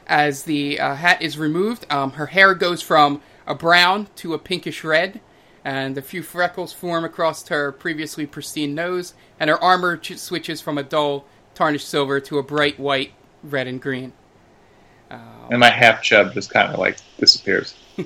as 0.06 0.44
the 0.44 0.78
uh, 0.80 0.94
hat 0.94 1.22
is 1.22 1.38
removed, 1.38 1.86
um, 1.90 2.12
her 2.12 2.26
hair 2.26 2.54
goes 2.54 2.82
from 2.82 3.22
a 3.46 3.54
brown 3.54 4.08
to 4.16 4.34
a 4.34 4.38
pinkish 4.38 4.84
red, 4.84 5.20
and 5.64 5.96
a 5.96 6.02
few 6.02 6.22
freckles 6.22 6.72
form 6.72 7.04
across 7.04 7.46
her 7.48 7.72
previously 7.72 8.26
pristine 8.26 8.74
nose, 8.74 9.14
and 9.40 9.50
her 9.50 9.62
armor 9.62 9.96
ch- 9.96 10.18
switches 10.18 10.60
from 10.60 10.78
a 10.78 10.82
dull 10.82 11.24
tarnished 11.54 11.88
silver 11.88 12.20
to 12.20 12.38
a 12.38 12.42
bright 12.42 12.78
white, 12.78 13.12
red, 13.42 13.66
and 13.66 13.80
green. 13.80 14.12
And 15.50 15.60
my 15.60 15.70
half 15.70 16.02
chub 16.02 16.32
just 16.32 16.50
kind 16.50 16.72
of 16.72 16.78
like 16.78 16.98
disappears. 17.18 17.74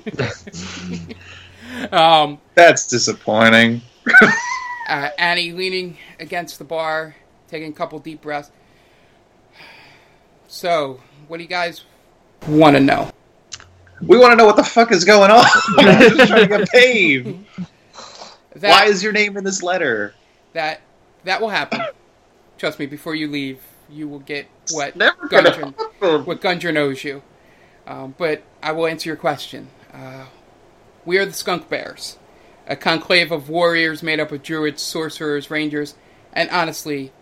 Um, 1.92 2.40
That's 2.54 2.86
disappointing. 2.86 3.82
uh, 4.88 5.10
Annie 5.18 5.52
leaning 5.52 5.98
against 6.18 6.58
the 6.58 6.64
bar, 6.64 7.14
taking 7.46 7.70
a 7.70 7.74
couple 7.74 7.98
deep 7.98 8.22
breaths. 8.22 8.50
So, 10.46 11.00
what 11.28 11.36
do 11.36 11.42
you 11.42 11.48
guys 11.48 11.84
want 12.46 12.76
to 12.76 12.80
know? 12.80 13.10
We 14.00 14.16
want 14.18 14.32
to 14.32 14.36
know 14.36 14.46
what 14.46 14.56
the 14.56 14.62
fuck 14.64 14.92
is 14.92 15.04
going 15.04 15.30
on. 15.30 15.44
I'm 15.78 16.16
just 16.16 16.28
trying 16.28 16.48
to 16.48 16.58
get 16.58 16.70
paid. 16.70 17.44
That, 18.54 18.70
Why 18.70 18.84
is 18.86 19.04
your 19.04 19.12
name 19.12 19.36
in 19.36 19.44
this 19.44 19.62
letter? 19.62 20.14
that 20.52 20.80
that 21.22 21.40
will 21.40 21.50
happen? 21.50 21.80
Trust 22.56 22.80
me. 22.80 22.86
Before 22.86 23.14
you 23.14 23.28
leave, 23.28 23.60
you 23.88 24.08
will 24.08 24.18
get 24.18 24.48
what 24.72 24.96
Never 24.96 25.28
Gundren 25.28 25.76
happen. 25.78 26.24
what 26.24 26.40
Gundren 26.40 26.76
owes 26.76 27.04
you. 27.04 27.22
Um, 27.86 28.16
but 28.18 28.42
I 28.60 28.72
will 28.72 28.88
answer 28.88 29.08
your 29.10 29.16
question. 29.16 29.68
Uh, 29.94 30.24
we 31.04 31.18
are 31.18 31.26
the 31.26 31.32
Skunk 31.32 31.68
Bears, 31.68 32.18
a 32.66 32.74
conclave 32.74 33.30
of 33.30 33.48
warriors 33.48 34.02
made 34.02 34.18
up 34.18 34.32
of 34.32 34.42
druids, 34.42 34.82
sorcerers, 34.82 35.50
rangers, 35.52 35.94
and 36.32 36.50
honestly, 36.50 37.12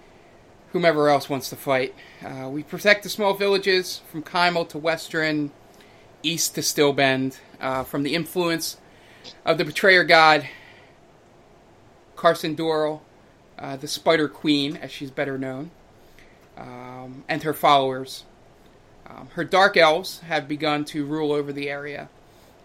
whomever 0.76 1.08
else 1.08 1.30
wants 1.30 1.48
to 1.48 1.56
fight. 1.56 1.94
Uh, 2.22 2.50
we 2.50 2.62
protect 2.62 3.02
the 3.02 3.08
small 3.08 3.32
villages 3.32 4.02
from 4.12 4.22
Kymal 4.22 4.68
to 4.68 4.78
Westruun, 4.78 5.48
east 6.22 6.54
to 6.54 6.60
Stilben, 6.60 7.34
uh, 7.62 7.82
from 7.82 8.02
the 8.02 8.14
influence 8.14 8.76
of 9.46 9.56
the 9.56 9.64
betrayer 9.64 10.04
god 10.04 10.46
Carson 12.14 12.54
Doral, 12.54 13.00
uh, 13.58 13.76
the 13.76 13.88
Spider 13.88 14.28
Queen, 14.28 14.76
as 14.76 14.92
she's 14.92 15.10
better 15.10 15.38
known, 15.38 15.70
um, 16.58 17.24
and 17.26 17.42
her 17.42 17.54
followers. 17.54 18.24
Um, 19.06 19.28
her 19.32 19.44
dark 19.44 19.78
elves 19.78 20.20
have 20.20 20.46
begun 20.46 20.84
to 20.86 21.06
rule 21.06 21.32
over 21.32 21.54
the 21.54 21.70
area. 21.70 22.10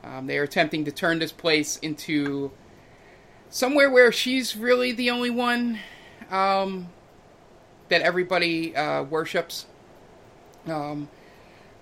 Um, 0.03 0.27
they 0.27 0.37
are 0.37 0.43
attempting 0.43 0.83
to 0.83 0.91
turn 0.91 1.19
this 1.19 1.31
place 1.31 1.77
into 1.77 2.51
somewhere 3.49 3.89
where 3.89 4.11
she's 4.11 4.57
really 4.57 4.91
the 4.91 5.09
only 5.09 5.29
one 5.29 5.79
um, 6.29 6.89
that 7.91 8.01
everybody 8.01 8.73
uh, 8.73 9.03
worships. 9.03 9.65
Um, 10.65 11.09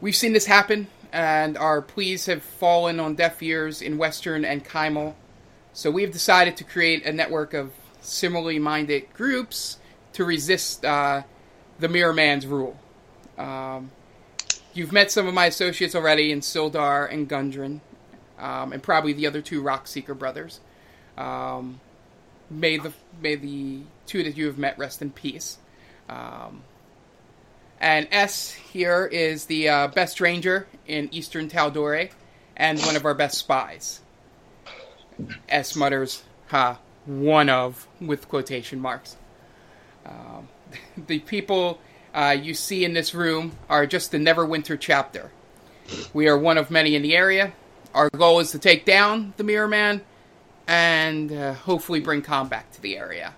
we've 0.02 0.16
seen 0.16 0.34
this 0.34 0.48
happen, 0.48 0.88
and 1.14 1.56
our 1.56 1.84
pleas 1.84 2.26
have 2.26 2.42
fallen 2.42 3.00
on 3.00 3.14
deaf 3.14 3.42
ears 3.44 3.80
in 3.80 4.00
Westruun 4.00 4.44
and 4.44 4.66
Kymal. 4.66 5.14
So 5.72 5.92
we've 5.92 6.12
decided 6.12 6.58
to 6.58 6.64
create 6.64 7.06
a 7.06 7.14
network 7.14 7.54
of 7.54 7.72
similarly 8.02 8.58
minded 8.58 9.14
groups 9.14 9.78
to 10.14 10.26
resist 10.26 10.84
uh, 10.84 11.22
the 11.78 11.88
Mirror 11.88 12.14
Man's 12.14 12.48
rule. 12.48 12.76
Um, 13.38 13.92
you've 14.74 14.92
met 14.92 15.12
some 15.12 15.28
of 15.28 15.36
my 15.36 15.46
associates 15.46 15.94
already 15.94 16.32
in 16.32 16.40
Sildar 16.40 17.14
and 17.14 17.30
Gundren, 17.30 17.82
um, 18.40 18.74
and 18.74 18.82
probably 18.82 19.14
the 19.14 19.28
other 19.28 19.44
two 19.44 19.62
Rockseeker 19.62 20.18
brothers. 20.18 20.60
Um, 21.20 21.80
may 22.50 22.78
the 22.78 22.94
may 23.22 23.36
the 23.36 23.82
two 24.08 24.24
that 24.24 24.36
you 24.36 24.48
have 24.48 24.58
met 24.58 24.76
rest 24.80 25.04
in 25.04 25.12
peace. 25.12 25.60
Um, 26.10 26.64
and 27.80 28.08
S 28.12 28.52
here 28.52 29.06
is 29.06 29.46
the 29.46 29.70
uh, 29.70 29.88
best 29.88 30.20
ranger 30.20 30.68
in 30.88 31.08
Eastern 31.14 31.50
Tal'Dorei, 31.50 32.12
and 32.58 32.80
one 32.82 32.96
of 32.96 33.06
our 33.06 33.14
best 33.14 33.38
spies. 33.38 34.02
S 35.48 35.76
mutters, 35.76 36.24
"Ha, 36.48 36.80
one 37.06 37.50
of," 37.50 37.88
with 38.02 38.28
quotation 38.28 38.80
marks. 38.80 39.16
Um, 40.06 40.50
the 41.08 41.20
people 41.20 41.80
uh, 42.14 42.36
you 42.40 42.54
see 42.54 42.84
in 42.84 42.94
this 42.94 43.14
room 43.14 43.54
are 43.70 43.86
just 43.86 44.12
the 44.12 44.18
Neverwinter 44.18 44.78
chapter. 44.80 45.32
We 46.14 46.28
are 46.28 46.38
one 46.38 46.58
of 46.58 46.70
many 46.70 46.96
in 46.96 47.02
the 47.02 47.16
area. 47.16 47.54
Our 47.94 48.10
goal 48.10 48.40
is 48.40 48.52
to 48.52 48.60
take 48.60 48.86
down 48.86 49.34
the 49.38 49.44
Mirror 49.44 49.70
Man 49.70 50.02
and 50.68 51.32
uh, 51.32 51.54
hopefully 51.54 52.00
bring 52.00 52.22
calm 52.22 52.48
back 52.48 52.72
to 52.74 52.82
the 52.82 52.98
area. 52.98 53.34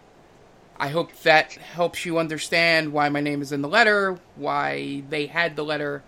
I 0.81 0.87
hope 0.87 1.15
that 1.21 1.53
helps 1.53 2.07
you 2.07 2.17
understand 2.17 2.91
why 2.91 3.07
my 3.09 3.21
name 3.21 3.43
is 3.43 3.51
in 3.51 3.61
the 3.61 3.69
letter, 3.69 4.17
why 4.35 5.03
they 5.11 5.27
had 5.27 5.55
the 5.55 5.63
letter, 5.63 6.01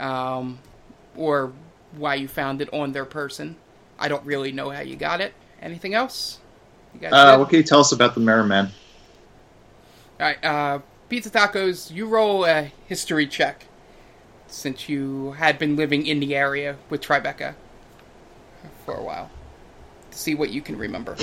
um, 0.00 0.58
or 1.16 1.52
why 1.96 2.16
you 2.16 2.26
found 2.26 2.60
it 2.60 2.68
on 2.74 2.90
their 2.90 3.04
person. 3.04 3.54
I 3.96 4.08
don't 4.08 4.26
really 4.26 4.50
know 4.50 4.70
how 4.70 4.80
you 4.80 4.96
got 4.96 5.20
it. 5.20 5.34
Anything 5.62 5.94
else? 5.94 6.40
Uh, 7.00 7.36
what 7.36 7.48
can 7.48 7.58
you 7.58 7.62
tell 7.62 7.78
us 7.78 7.92
about 7.92 8.14
the 8.14 8.20
Mirror 8.20 8.42
Man? 8.42 8.72
All 10.18 10.26
right, 10.26 10.44
uh, 10.44 10.80
Pizza 11.08 11.30
Tacos, 11.30 11.92
you 11.92 12.08
roll 12.08 12.44
a 12.44 12.72
history 12.88 13.28
check 13.28 13.66
since 14.48 14.88
you 14.88 15.30
had 15.32 15.60
been 15.60 15.76
living 15.76 16.06
in 16.06 16.18
the 16.18 16.34
area 16.34 16.76
with 16.90 17.02
Tribeca 17.02 17.54
for 18.84 18.94
a 18.94 19.02
while 19.02 19.30
to 20.10 20.18
see 20.18 20.34
what 20.34 20.50
you 20.50 20.60
can 20.60 20.76
remember. 20.76 21.16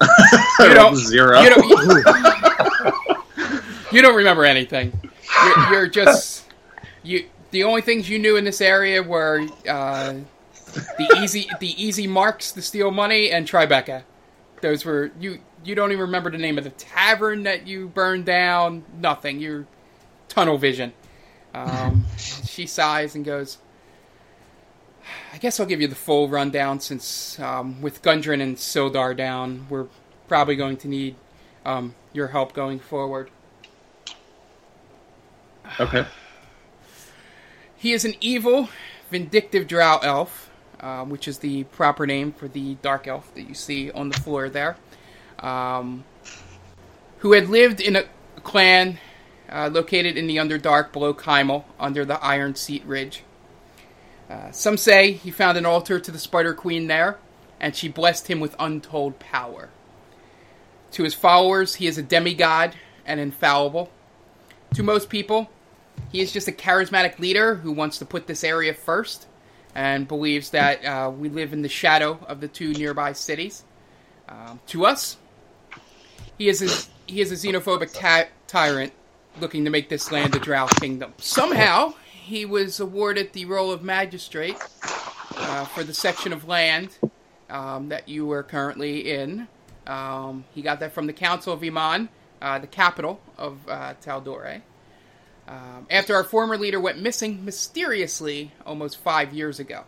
You 0.00 0.74
don't- 0.74 0.96
Zero. 0.96 1.40
You 1.40 1.50
don't, 1.50 1.68
you, 3.92 4.02
don't 4.02 4.16
remember 4.16 4.44
anything. 4.44 4.92
You're, 5.44 5.72
you're 5.72 5.86
just 5.88 6.44
you. 7.02 7.26
The 7.50 7.64
only 7.64 7.80
things 7.82 8.08
you 8.08 8.18
knew 8.18 8.36
in 8.36 8.44
this 8.44 8.60
area 8.60 9.02
were 9.02 9.46
uh, 9.68 10.14
the 10.74 11.18
easy 11.22 11.48
the 11.60 11.82
easy 11.82 12.06
marks, 12.06 12.52
the 12.52 12.62
steal 12.62 12.90
money, 12.90 13.30
and 13.30 13.46
Tribeca. 13.48 14.02
Those 14.62 14.84
were 14.84 15.10
you. 15.20 15.38
You 15.64 15.74
don't 15.74 15.90
even 15.92 16.02
remember 16.02 16.30
the 16.30 16.38
name 16.38 16.58
of 16.58 16.64
the 16.64 16.70
tavern 16.70 17.42
that 17.44 17.66
you 17.66 17.88
burned 17.88 18.24
down. 18.24 18.84
Nothing. 19.00 19.40
You're 19.40 19.66
tunnel 20.28 20.58
vision. 20.58 20.92
Um, 21.54 22.04
she 22.18 22.66
sighs 22.66 23.14
and 23.14 23.24
goes. 23.24 23.58
I 25.32 25.38
guess 25.38 25.60
I'll 25.60 25.66
give 25.66 25.80
you 25.80 25.88
the 25.88 25.94
full 25.94 26.28
rundown 26.28 26.80
since 26.80 27.38
um, 27.38 27.80
with 27.82 28.02
Gundren 28.02 28.40
and 28.40 28.56
Sildar 28.56 29.16
down, 29.16 29.66
we're 29.68 29.86
probably 30.28 30.56
going 30.56 30.76
to 30.78 30.88
need 30.88 31.16
um, 31.64 31.94
your 32.12 32.28
help 32.28 32.52
going 32.52 32.78
forward. 32.78 33.30
Okay. 35.80 36.06
He 37.78 37.92
is 37.92 38.06
an 38.06 38.14
evil, 38.22 38.70
vindictive 39.10 39.68
drow 39.68 39.98
elf, 39.98 40.50
uh, 40.80 41.04
which 41.04 41.28
is 41.28 41.38
the 41.38 41.64
proper 41.64 42.06
name 42.06 42.32
for 42.32 42.48
the 42.48 42.76
dark 42.76 43.06
elf 43.06 43.32
that 43.34 43.42
you 43.42 43.54
see 43.54 43.90
on 43.90 44.08
the 44.08 44.18
floor 44.18 44.48
there, 44.48 44.76
um, 45.40 46.02
who 47.18 47.32
had 47.32 47.50
lived 47.50 47.82
in 47.82 47.94
a 47.94 48.04
clan 48.42 48.98
uh, 49.50 49.68
located 49.70 50.16
in 50.16 50.26
the 50.26 50.36
Underdark 50.36 50.90
below 50.90 51.12
Kymal, 51.12 51.64
under 51.78 52.04
the 52.04 52.22
Iron 52.24 52.54
Seat 52.54 52.84
Ridge. 52.84 53.22
Uh, 54.28 54.50
some 54.50 54.76
say 54.76 55.12
he 55.12 55.30
found 55.30 55.56
an 55.56 55.66
altar 55.66 56.00
to 56.00 56.10
the 56.10 56.18
Spider 56.18 56.54
Queen 56.54 56.86
there, 56.86 57.18
and 57.60 57.76
she 57.76 57.88
blessed 57.88 58.28
him 58.28 58.40
with 58.40 58.56
untold 58.58 59.18
power. 59.18 59.70
To 60.92 61.04
his 61.04 61.14
followers, 61.14 61.76
he 61.76 61.86
is 61.86 61.98
a 61.98 62.02
demigod 62.02 62.74
and 63.04 63.20
infallible. 63.20 63.90
To 64.74 64.82
most 64.82 65.08
people, 65.08 65.50
he 66.10 66.20
is 66.20 66.32
just 66.32 66.48
a 66.48 66.52
charismatic 66.52 67.18
leader 67.18 67.56
who 67.56 67.72
wants 67.72 67.98
to 67.98 68.04
put 68.04 68.26
this 68.26 68.42
area 68.44 68.74
first 68.74 69.26
and 69.74 70.08
believes 70.08 70.50
that 70.50 70.84
uh, 70.84 71.10
we 71.10 71.28
live 71.28 71.52
in 71.52 71.62
the 71.62 71.68
shadow 71.68 72.18
of 72.26 72.40
the 72.40 72.48
two 72.48 72.72
nearby 72.72 73.12
cities. 73.12 73.62
Um, 74.28 74.58
to 74.68 74.86
us, 74.86 75.18
he 76.38 76.48
is 76.48 76.62
a, 76.62 77.10
he 77.10 77.20
is 77.20 77.30
a 77.30 77.34
xenophobic 77.34 78.26
tyrant 78.46 78.92
looking 79.40 79.64
to 79.64 79.70
make 79.70 79.88
this 79.88 80.10
land 80.10 80.34
a 80.34 80.38
drow 80.38 80.66
kingdom. 80.66 81.12
Somehow, 81.18 81.94
he 82.26 82.44
was 82.44 82.80
awarded 82.80 83.32
the 83.32 83.44
role 83.44 83.70
of 83.70 83.84
magistrate 83.84 84.56
uh, 85.36 85.64
for 85.66 85.84
the 85.84 85.94
section 85.94 86.32
of 86.32 86.48
land 86.48 86.98
um, 87.48 87.88
that 87.88 88.08
you 88.08 88.30
are 88.32 88.42
currently 88.42 89.12
in. 89.12 89.46
Um, 89.86 90.44
he 90.52 90.60
got 90.60 90.80
that 90.80 90.92
from 90.92 91.06
the 91.06 91.12
Council 91.12 91.52
of 91.52 91.60
Emon, 91.60 92.08
uh, 92.42 92.58
the 92.58 92.66
capital 92.66 93.20
of 93.38 93.60
uh, 93.68 93.94
Tal'Dorei. 94.02 94.62
Um, 95.46 95.86
after 95.88 96.16
our 96.16 96.24
former 96.24 96.58
leader 96.58 96.80
went 96.80 97.00
missing 97.00 97.44
mysteriously 97.44 98.50
almost 98.66 98.98
five 98.98 99.32
years 99.32 99.60
ago. 99.60 99.84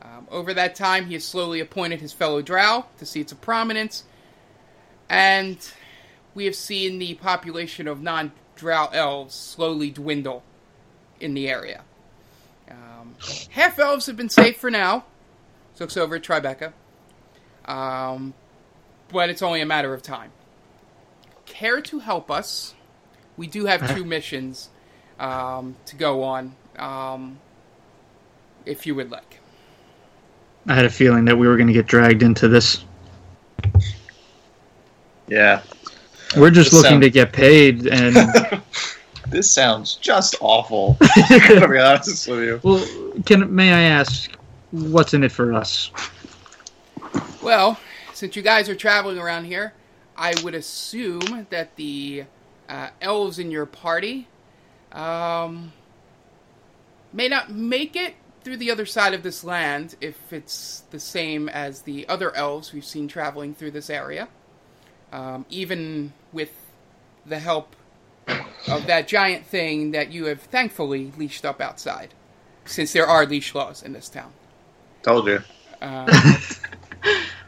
Um, 0.00 0.28
over 0.30 0.54
that 0.54 0.76
time, 0.76 1.06
he 1.06 1.14
has 1.14 1.24
slowly 1.24 1.58
appointed 1.58 2.00
his 2.00 2.12
fellow 2.12 2.40
drow 2.40 2.86
to 2.98 3.04
seats 3.04 3.32
of 3.32 3.40
prominence, 3.40 4.04
and 5.08 5.58
we 6.36 6.44
have 6.44 6.54
seen 6.54 7.00
the 7.00 7.14
population 7.14 7.88
of 7.88 8.00
non 8.00 8.30
drow 8.54 8.86
elves 8.92 9.34
slowly 9.34 9.90
dwindle 9.90 10.44
in 11.20 11.34
the 11.34 11.48
area. 11.48 11.82
Um, 12.70 13.14
half 13.50 13.78
elves 13.78 14.06
have 14.06 14.16
been 14.16 14.28
safe 14.28 14.56
for 14.58 14.70
now. 14.70 15.04
Looks 15.78 15.96
over 15.96 16.16
at 16.16 16.22
Tribeca. 16.22 16.72
Um, 17.66 18.32
but 19.08 19.28
it's 19.30 19.42
only 19.42 19.60
a 19.60 19.66
matter 19.66 19.92
of 19.92 20.02
time. 20.02 20.30
Care 21.44 21.80
to 21.82 21.98
help 21.98 22.30
us? 22.30 22.74
We 23.36 23.46
do 23.46 23.66
have 23.66 23.94
two 23.94 24.04
missions 24.16 24.70
um, 25.20 25.76
to 25.86 25.96
go 25.96 26.22
on, 26.22 26.54
um, 26.78 27.38
if 28.64 28.86
you 28.86 28.94
would 28.94 29.10
like. 29.10 29.40
I 30.66 30.74
had 30.74 30.84
a 30.84 30.90
feeling 30.90 31.26
that 31.26 31.36
we 31.36 31.46
were 31.46 31.56
going 31.56 31.68
to 31.68 31.72
get 31.72 31.86
dragged 31.86 32.22
into 32.22 32.48
this. 32.48 32.84
Yeah. 35.28 35.62
We're 36.36 36.50
just 36.50 36.70
This 36.70 36.74
looking 36.82 36.90
sound- 36.92 37.02
to 37.02 37.10
get 37.10 37.32
paid, 37.32 37.86
and 37.86 38.16
This 39.28 39.50
sounds 39.50 39.96
just 39.96 40.36
awful. 40.40 40.96
to 41.28 41.68
be 41.68 41.78
honest 41.78 42.28
with 42.28 42.40
you. 42.40 42.60
well, 42.62 43.22
can 43.24 43.54
may 43.54 43.72
I 43.72 43.82
ask, 43.82 44.30
what's 44.70 45.14
in 45.14 45.24
it 45.24 45.32
for 45.32 45.52
us? 45.52 45.90
Well, 47.42 47.78
since 48.14 48.36
you 48.36 48.42
guys 48.42 48.68
are 48.68 48.74
traveling 48.74 49.18
around 49.18 49.44
here, 49.44 49.72
I 50.16 50.34
would 50.42 50.54
assume 50.54 51.46
that 51.50 51.76
the 51.76 52.24
uh, 52.68 52.88
elves 53.00 53.38
in 53.38 53.50
your 53.50 53.66
party 53.66 54.28
um, 54.92 55.72
may 57.12 57.28
not 57.28 57.50
make 57.50 57.96
it 57.96 58.14
through 58.42 58.56
the 58.56 58.70
other 58.70 58.86
side 58.86 59.12
of 59.12 59.22
this 59.22 59.42
land 59.42 59.96
if 60.00 60.32
it's 60.32 60.84
the 60.90 61.00
same 61.00 61.48
as 61.48 61.82
the 61.82 62.08
other 62.08 62.34
elves 62.36 62.72
we've 62.72 62.84
seen 62.84 63.08
traveling 63.08 63.54
through 63.54 63.72
this 63.72 63.90
area. 63.90 64.28
Um, 65.12 65.46
even 65.50 66.12
with 66.32 66.52
the 67.24 67.38
help 67.38 67.74
of 68.68 68.86
that 68.86 69.08
giant 69.08 69.46
thing 69.46 69.92
that 69.92 70.12
you 70.12 70.26
have 70.26 70.40
thankfully 70.40 71.12
leashed 71.16 71.44
up 71.44 71.60
outside, 71.60 72.14
since 72.64 72.92
there 72.92 73.06
are 73.06 73.26
leash 73.26 73.54
laws 73.54 73.82
in 73.82 73.92
this 73.92 74.08
town. 74.08 74.32
Told 75.02 75.26
you. 75.28 75.42
Um, 75.80 76.08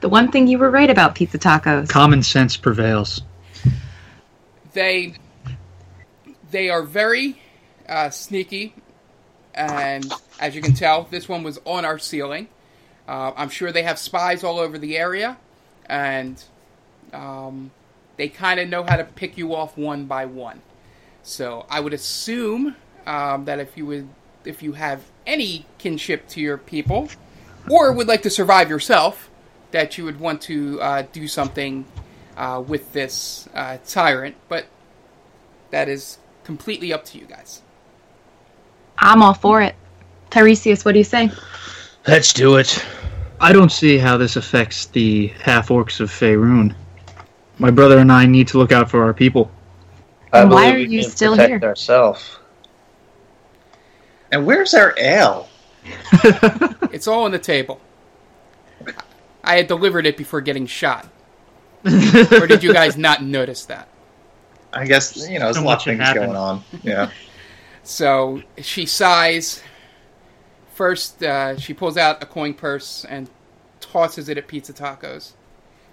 The 0.01 0.09
one 0.09 0.31
thing 0.31 0.47
you 0.47 0.59
were 0.59 0.71
right 0.71 0.89
about 0.91 1.17
pizza 1.17 1.39
tacos. 1.39 1.89
Common 1.89 2.23
sense 2.23 2.57
prevails. 2.57 3.23
they 4.73 5.15
they 6.51 6.71
are 6.71 6.83
very 6.83 7.41
uh, 7.89 8.11
sneaky, 8.11 8.75
and 9.55 10.11
as 10.41 10.55
you 10.55 10.63
can 10.63 10.75
tell, 10.75 11.05
this 11.05 11.29
one 11.29 11.43
was 11.43 11.59
on 11.65 11.85
our 11.85 11.99
ceiling. 11.99 12.49
Uh, 13.09 13.33
I'm 13.37 13.49
sure 13.49 13.73
they 13.73 13.83
have 13.83 13.99
spies 13.99 14.45
all 14.45 14.59
over 14.59 14.79
the 14.79 14.97
area, 14.99 15.37
and 15.87 16.43
um, 17.13 17.71
they 18.17 18.29
kind 18.29 18.61
of 18.61 18.69
know 18.69 18.85
how 18.85 18.97
to 18.97 19.05
pick 19.05 19.37
you 19.37 19.55
off 19.55 19.77
one 19.77 20.05
by 20.05 20.27
one. 20.27 20.63
So 21.23 21.67
I 21.69 21.81
would 21.81 21.93
assume 21.93 22.77
um, 23.07 23.45
that 23.45 23.59
if 23.59 23.77
you 23.77 23.87
would, 23.87 24.09
if 24.45 24.63
you 24.63 24.73
have 24.73 25.03
any 25.27 25.67
kinship 25.79 26.29
to 26.29 26.41
your 26.41 26.59
people, 26.59 27.09
or 27.71 27.93
would 27.93 28.09
like 28.09 28.23
to 28.23 28.31
survive 28.31 28.71
yourself, 28.71 29.31
that 29.73 29.99
you 29.99 30.05
would 30.05 30.21
want 30.21 30.41
to 30.43 30.81
uh, 30.81 31.03
do 31.13 31.29
something 31.29 31.85
uh, 32.37 32.63
with 32.67 32.93
this 32.93 33.49
uh, 33.55 33.79
tyrant. 33.87 34.37
But 34.49 34.67
that 35.71 35.89
is 35.89 36.19
completely 36.45 36.93
up 36.93 37.05
to 37.07 37.19
you 37.19 37.27
guys. 37.27 37.63
I'm 38.99 39.23
all 39.23 39.35
for 39.35 39.63
it. 39.63 39.75
Tiresias, 40.31 40.85
what 40.85 40.93
do 40.93 40.99
you 40.99 41.05
say? 41.05 41.31
Let's 42.07 42.33
do 42.33 42.57
it. 42.57 42.85
I 43.41 43.53
don't 43.53 43.71
see 43.71 43.99
how 43.99 44.17
this 44.17 44.37
affects 44.37 44.87
the 44.87 45.29
half 45.43 45.69
orcs 45.69 46.01
of 46.01 46.11
Faerun. 46.11 46.75
My 47.59 47.71
brother 47.71 47.99
and 47.99 48.11
I 48.11 48.27
need 48.27 48.49
to 48.49 48.59
look 48.59 48.73
out 48.73 48.91
for 48.91 49.05
our 49.05 49.15
people. 49.15 49.51
I 50.33 50.43
And 50.43 50.51
why 50.51 50.73
are 50.73 50.75
we 50.75 50.87
you 50.87 51.03
can 51.03 51.11
still 51.11 51.37
protect 51.37 51.63
here? 51.63 51.65
ourselves. 51.65 52.39
And 54.33 54.47
where's 54.47 54.75
our 54.75 54.95
ale? 54.99 55.49
It's 56.93 57.07
all 57.07 57.25
on 57.25 57.31
the 57.33 57.39
table. 57.39 57.81
I 59.45 59.57
had 59.57 59.67
delivered 59.67 60.07
it 60.07 60.17
before 60.17 60.41
getting 60.41 60.67
shot. 60.67 61.09
or 61.85 62.47
did 62.47 62.63
you 62.63 62.73
guys 62.73 62.97
not 62.97 63.23
notice 63.23 63.65
that? 63.67 63.89
I 64.73 64.87
guess 64.87 65.29
you 65.29 65.39
know, 65.39 65.47
there's 65.47 65.57
So 65.57 65.63
a 65.63 65.65
lot 65.65 65.79
of 65.79 65.85
things 65.85 66.01
happened. 66.01 66.27
going 66.27 66.37
on. 66.37 66.65
Yeah. 66.83 67.11
So 67.83 68.43
she 68.59 68.85
sighs. 68.85 69.63
First, 70.75 71.23
uh, 71.23 71.57
she 71.59 71.73
pulls 71.73 71.97
out 71.97 72.23
a 72.23 72.27
coin 72.27 72.53
purse 72.53 73.07
and 73.09 73.31
tosses 73.81 74.29
it 74.29 74.37
at 74.37 74.47
Pizza 74.47 74.75
Tacos 74.75 75.33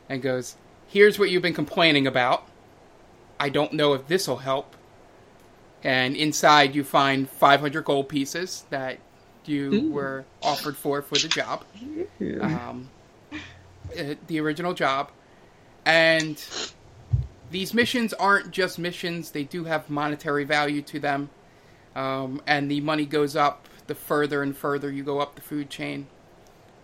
and 0.09 0.21
goes, 0.21 0.57
Here's 0.87 1.17
what 1.17 1.29
you've 1.29 1.41
been 1.41 1.53
complaining 1.53 2.05
about. 2.05 2.47
I 3.39 3.49
don't 3.49 3.73
know 3.73 3.93
if 3.93 4.07
this 4.07 4.27
will 4.27 4.37
help. 4.37 4.75
And 5.83 6.15
inside, 6.15 6.73
you 6.73 6.83
find 6.83 7.29
500 7.29 7.83
gold 7.83 8.09
pieces 8.09 8.65
that 8.69 8.97
you 9.45 9.91
were 9.91 10.25
offered 10.41 10.75
for 10.75 11.01
for 11.03 11.15
the 11.15 11.27
job. 11.27 11.63
Um, 12.41 12.89
uh, 13.31 14.15
the 14.27 14.39
original 14.39 14.73
job. 14.73 15.11
And 15.85 16.43
these 17.51 17.73
missions 17.73 18.13
aren't 18.13 18.49
just 18.49 18.79
missions, 18.79 19.31
they 19.31 19.43
do 19.43 19.65
have 19.65 19.87
monetary 19.89 20.43
value 20.43 20.81
to 20.81 20.99
them 20.99 21.29
um, 21.95 22.41
and 22.45 22.69
the 22.69 22.81
money 22.81 23.05
goes 23.05 23.35
up 23.35 23.67
the 23.87 23.95
further 23.95 24.43
and 24.43 24.55
further 24.55 24.91
you 24.91 25.03
go 25.03 25.19
up 25.19 25.35
the 25.35 25.41
food 25.41 25.69
chain. 25.69 26.07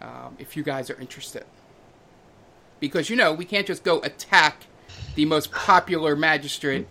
Um, 0.02 0.36
if 0.40 0.58
you 0.58 0.64
guys 0.64 0.90
are 0.90 1.00
interested, 1.00 1.46
because 2.80 3.10
you 3.10 3.16
know 3.16 3.34
we 3.34 3.46
can't 3.46 3.68
just 3.68 3.84
go 3.84 4.00
attack 4.00 4.64
the 5.16 5.26
most 5.26 5.52
popular 5.52 6.16
magistrate 6.16 6.88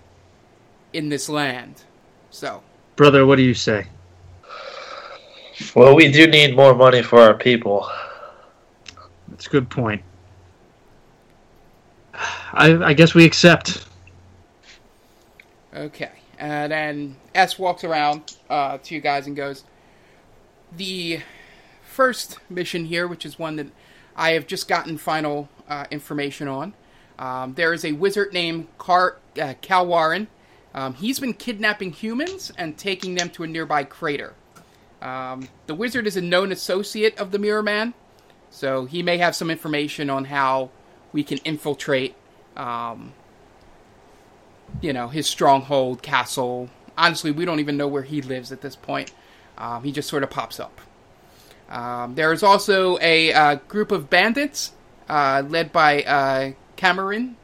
in 0.93 1.09
this 1.09 1.29
land. 1.29 1.83
So 2.31 2.63
Brother, 2.97 3.27
what 3.27 3.37
do 3.37 3.43
you 3.43 3.55
say? 3.55 3.87
Well, 5.75 5.95
we 5.95 6.11
do 6.11 6.27
need 6.27 6.57
more 6.57 6.75
money 6.75 7.03
for 7.03 7.21
our 7.21 7.35
people. 7.35 7.89
That's 9.29 9.47
a 9.47 9.51
good 9.51 9.71
point. 9.71 10.03
I, 12.53 12.77
I 12.85 12.93
guess 12.95 13.15
we 13.15 13.25
accept. 13.25 13.87
Okay. 15.75 16.11
And 16.39 16.73
then 16.73 17.17
S 17.35 17.59
walks 17.59 17.85
around 17.85 18.37
uh, 18.49 18.79
to 18.79 18.95
you 18.95 19.01
guys 19.01 19.27
and 19.27 19.37
goes, 19.37 19.65
The 20.77 21.21
first 21.85 22.39
mission 22.49 22.87
here, 22.87 23.07
which 23.07 23.25
is 23.25 23.39
one 23.39 23.57
that 23.57 23.69
I 24.17 24.33
have 24.33 24.47
just 24.47 24.69
gotten 24.69 24.99
final 24.99 25.49
uh, 25.69 25.87
information 25.91 26.49
on, 26.49 26.75
um, 27.21 27.55
there 27.55 27.73
is 27.73 27.85
a 27.85 27.93
wizard 27.93 28.33
named 28.33 28.67
Car- 28.79 29.19
uh. 29.41 29.55
Um, 30.73 30.95
he's 30.95 31.21
been 31.21 31.35
kidnapping 31.35 31.93
humans 31.93 32.53
and 32.57 32.77
taking 32.77 33.15
them 33.15 33.31
to 33.31 33.45
a 33.45 33.47
nearby 33.47 33.85
crater. 33.85 34.35
Um, 35.03 35.49
the 35.67 35.75
wizard 35.75 36.07
is 36.07 36.17
a 36.17 36.21
known 36.21 36.51
associate 36.51 37.19
of 37.19 37.31
the 37.31 37.39
Mirror 37.39 37.63
Man, 37.63 37.95
so 38.51 38.87
he 38.87 39.03
may 39.03 39.19
have 39.19 39.35
some 39.37 39.51
information 39.51 40.11
on 40.11 40.25
how 40.27 40.71
we 41.13 41.23
can 41.23 41.39
infiltrate 41.39 42.15
um, 42.57 43.13
you 44.81 44.93
know, 44.93 45.09
his 45.09 45.27
stronghold, 45.27 46.03
castle. 46.03 46.69
Honestly, 46.97 47.31
we 47.31 47.45
don't 47.45 47.61
even 47.61 47.77
know 47.77 47.89
where 47.89 48.03
he 48.03 48.23
lives 48.23 48.53
at 48.53 48.61
this 48.61 48.77
point. 48.77 49.13
Um, 49.59 49.83
he 49.83 49.93
just 49.93 50.09
sort 50.09 50.23
of 50.23 50.31
pops 50.31 50.61
up. 50.61 50.81
Um, 51.69 52.15
there 52.15 52.33
is 52.33 52.43
also 52.43 52.99
a 53.01 53.33
uh, 53.33 53.55
group 53.69 53.93
of 53.93 54.11
bandits 54.11 54.73
uh, 55.09 55.43
led 55.47 55.73
by 55.73 56.03
uh, 56.03 56.53
Cameron. 56.81 57.37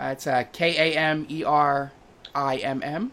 Uh, 0.00 0.04
it's 0.12 0.26
uh, 0.26 0.44
K 0.50 0.94
A 0.94 0.96
M 0.98 1.26
E 1.28 1.44
R 1.44 1.92
I 2.34 2.56
M 2.56 2.82
M. 2.82 3.12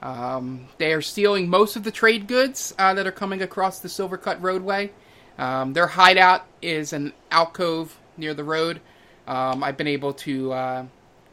Um, 0.00 0.68
they 0.78 0.94
are 0.94 1.02
stealing 1.02 1.50
most 1.50 1.76
of 1.76 1.84
the 1.84 1.90
trade 1.90 2.26
goods 2.26 2.74
uh, 2.78 2.94
that 2.94 3.06
are 3.06 3.12
coming 3.12 3.42
across 3.42 3.80
the 3.80 3.88
Silvercut 3.88 4.38
roadway. 4.40 4.90
Um, 5.36 5.74
their 5.74 5.88
hideout 5.88 6.46
is 6.62 6.94
an 6.94 7.12
alcove 7.30 7.98
near 8.16 8.32
the 8.32 8.44
road. 8.44 8.80
Um, 9.26 9.62
I've 9.62 9.76
been 9.76 9.88
able 9.88 10.14
to 10.14 10.52
uh, 10.54 10.86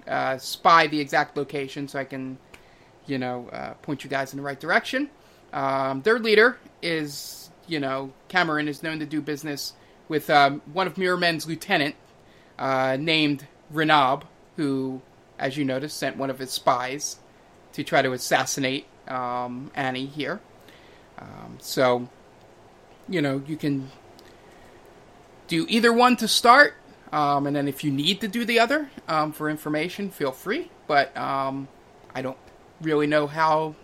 uh, 0.06 0.38
spy 0.38 0.88
the 0.88 1.00
exact 1.00 1.38
location 1.38 1.88
so 1.88 1.98
I 1.98 2.04
can, 2.04 2.38
you 3.06 3.18
know, 3.18 3.48
uh, 3.54 3.76
point 3.76 4.04
you 4.04 4.10
guys 4.10 4.34
in 4.34 4.38
the 4.38 4.44
right 4.44 4.60
direction. 4.60 5.10
Um, 5.54 6.02
their 6.02 6.20
leader 6.20 6.58
is, 6.82 7.52
you 7.68 7.80
know, 7.80 8.12
Cameron 8.28 8.68
is 8.68 8.84
known 8.84 9.00
to 9.00 9.06
do 9.06 9.22
business 9.22 9.76
with 10.10 10.30
um, 10.30 10.62
one 10.74 10.88
of 10.88 10.98
Mirrormen's 10.98 11.48
lieutenant 11.48 11.96
uh, 12.60 12.98
named 13.00 13.48
Renab, 13.74 14.24
who, 14.58 15.02
as 15.40 15.58
you 15.58 15.66
notice, 15.66 15.94
sent 15.94 16.18
one 16.18 16.30
of 16.30 16.38
his 16.38 16.52
spies 16.52 17.18
to 17.74 17.84
try 17.84 18.02
to 18.02 18.12
assassinate 18.12 18.86
um, 19.08 19.72
Annie 19.74 20.06
here. 20.06 20.40
Um, 21.18 21.58
so, 21.60 22.10
you 23.08 23.22
know, 23.22 23.42
you 23.48 23.58
can 23.58 23.90
do 25.48 25.66
either 25.70 25.92
one 25.92 26.18
to 26.18 26.28
start, 26.28 26.76
um, 27.12 27.48
and 27.48 27.56
then 27.56 27.68
if 27.68 27.84
you 27.84 27.92
need 27.92 28.22
to 28.22 28.28
do 28.28 28.46
the 28.46 28.60
other 28.60 28.90
um, 29.08 29.32
for 29.32 29.50
information, 29.50 30.10
feel 30.12 30.32
free. 30.32 30.70
But 30.86 31.16
um, 31.18 31.68
I 32.14 32.22
don't 32.22 32.38
really 32.82 33.08
know 33.08 33.26
how 33.26 33.76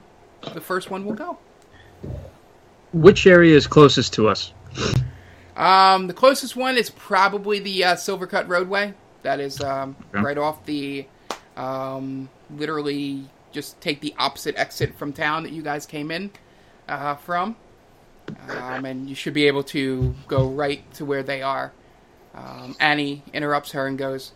the 0.53 0.61
first 0.61 0.89
one 0.91 1.05
will 1.05 1.13
go. 1.13 1.37
Which 2.93 3.25
area 3.25 3.55
is 3.55 3.67
closest 3.67 4.13
to 4.13 4.27
us? 4.27 4.53
Um, 5.55 6.07
the 6.07 6.13
closest 6.13 6.55
one 6.55 6.77
is 6.77 6.89
probably 6.89 7.59
the 7.59 7.83
uh, 7.83 7.95
Silvercut 7.95 8.47
Roadway. 8.47 8.93
That 9.23 9.39
is 9.39 9.61
um, 9.61 9.95
Okay. 10.13 10.23
right 10.23 10.37
off 10.37 10.65
the, 10.65 11.07
um, 11.55 12.29
literally 12.55 13.25
just 13.51 13.79
take 13.81 14.01
the 14.01 14.13
opposite 14.19 14.55
exit 14.57 14.95
from 14.97 15.13
town 15.13 15.43
that 15.43 15.51
you 15.53 15.61
guys 15.61 15.85
came 15.85 16.11
in 16.11 16.29
uh, 16.89 17.15
from, 17.15 17.55
um, 18.49 18.85
and 18.85 19.09
you 19.09 19.15
should 19.15 19.33
be 19.33 19.47
able 19.47 19.63
to 19.63 20.13
go 20.27 20.49
right 20.49 20.91
to 20.95 21.05
where 21.05 21.23
they 21.23 21.41
are. 21.41 21.71
Um, 22.35 22.75
Annie 22.81 23.23
interrupts 23.33 23.71
her 23.71 23.87
and 23.87 23.97
goes, 23.97 24.33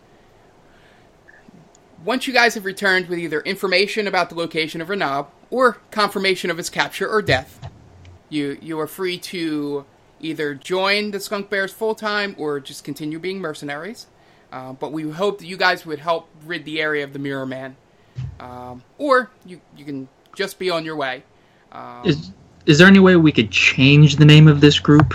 Once 2.06 2.28
you 2.28 2.34
guys 2.34 2.54
have 2.54 2.64
returned 2.64 3.10
with 3.10 3.20
either 3.20 3.42
information 3.42 4.08
about 4.08 4.30
the 4.30 4.36
location 4.36 4.80
of 4.80 4.88
Renab 4.88 5.28
or 5.50 5.78
confirmation 5.92 6.50
of 6.50 6.56
his 6.58 6.70
capture 6.70 7.10
or 7.10 7.22
death, 7.22 7.60
you 8.30 8.58
you 8.62 8.80
are 8.80 8.88
free 8.88 9.18
to 9.18 9.86
either 10.20 10.54
join 10.56 11.12
the 11.12 11.20
Skunk 11.20 11.50
Bears 11.50 11.72
full 11.74 11.96
time 11.96 12.36
or 12.38 12.60
just 12.60 12.84
continue 12.84 13.20
being 13.20 13.40
mercenaries. 13.40 14.08
Uh, 14.52 14.74
but 14.74 14.92
we 14.92 15.10
hope 15.12 15.38
that 15.40 15.46
you 15.46 15.58
guys 15.58 15.86
would 15.86 16.00
help 16.00 16.28
rid 16.46 16.66
the 16.66 16.82
area 16.82 17.04
of 17.04 17.14
the 17.14 17.20
Mirror 17.20 17.46
Man, 17.46 17.76
um, 18.40 18.82
or 18.98 19.30
you 19.46 19.62
you 19.78 19.86
can 19.86 20.08
just 20.36 20.58
be 20.58 20.70
on 20.72 20.84
your 20.84 20.96
way. 20.96 21.24
Um, 21.72 22.02
Is 22.04 22.32
is 22.66 22.78
there 22.80 22.88
any 22.88 23.00
way 23.00 23.16
we 23.16 23.32
could 23.32 23.52
change 23.52 24.16
the 24.16 24.26
name 24.26 24.48
of 24.48 24.60
this 24.60 24.80
group? 24.80 25.14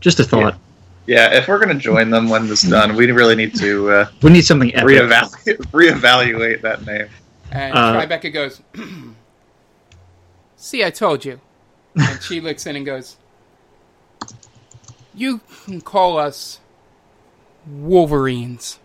Just 0.00 0.20
a 0.20 0.24
thought. 0.24 0.58
Yeah, 1.06 1.34
if 1.34 1.48
we're 1.48 1.58
gonna 1.58 1.74
join 1.74 2.08
them 2.08 2.30
when 2.30 2.48
this 2.48 2.64
is 2.64 2.70
done, 2.70 2.96
we 2.96 3.10
really 3.12 3.34
need 3.36 3.54
to 3.56 3.90
uh, 3.90 4.08
We 4.22 4.30
need 4.30 4.44
something 4.46 4.74
epic. 4.74 4.86
reevaluate 4.86 5.56
reevaluate 5.72 6.62
that 6.62 6.86
name. 6.86 7.08
And 7.52 7.74
Uh, 7.76 8.00
Tribeca 8.00 8.32
goes, 8.32 8.62
See, 10.56 10.82
I 10.84 10.90
told 10.90 11.24
you. 11.24 11.40
And 11.96 12.22
she 12.22 12.40
looks 12.40 12.66
in 12.66 12.74
and 12.76 12.86
goes, 12.86 13.16
You 15.14 15.40
can 15.64 15.80
call 15.80 16.18
us 16.18 16.60
Wolverines. 17.66 18.78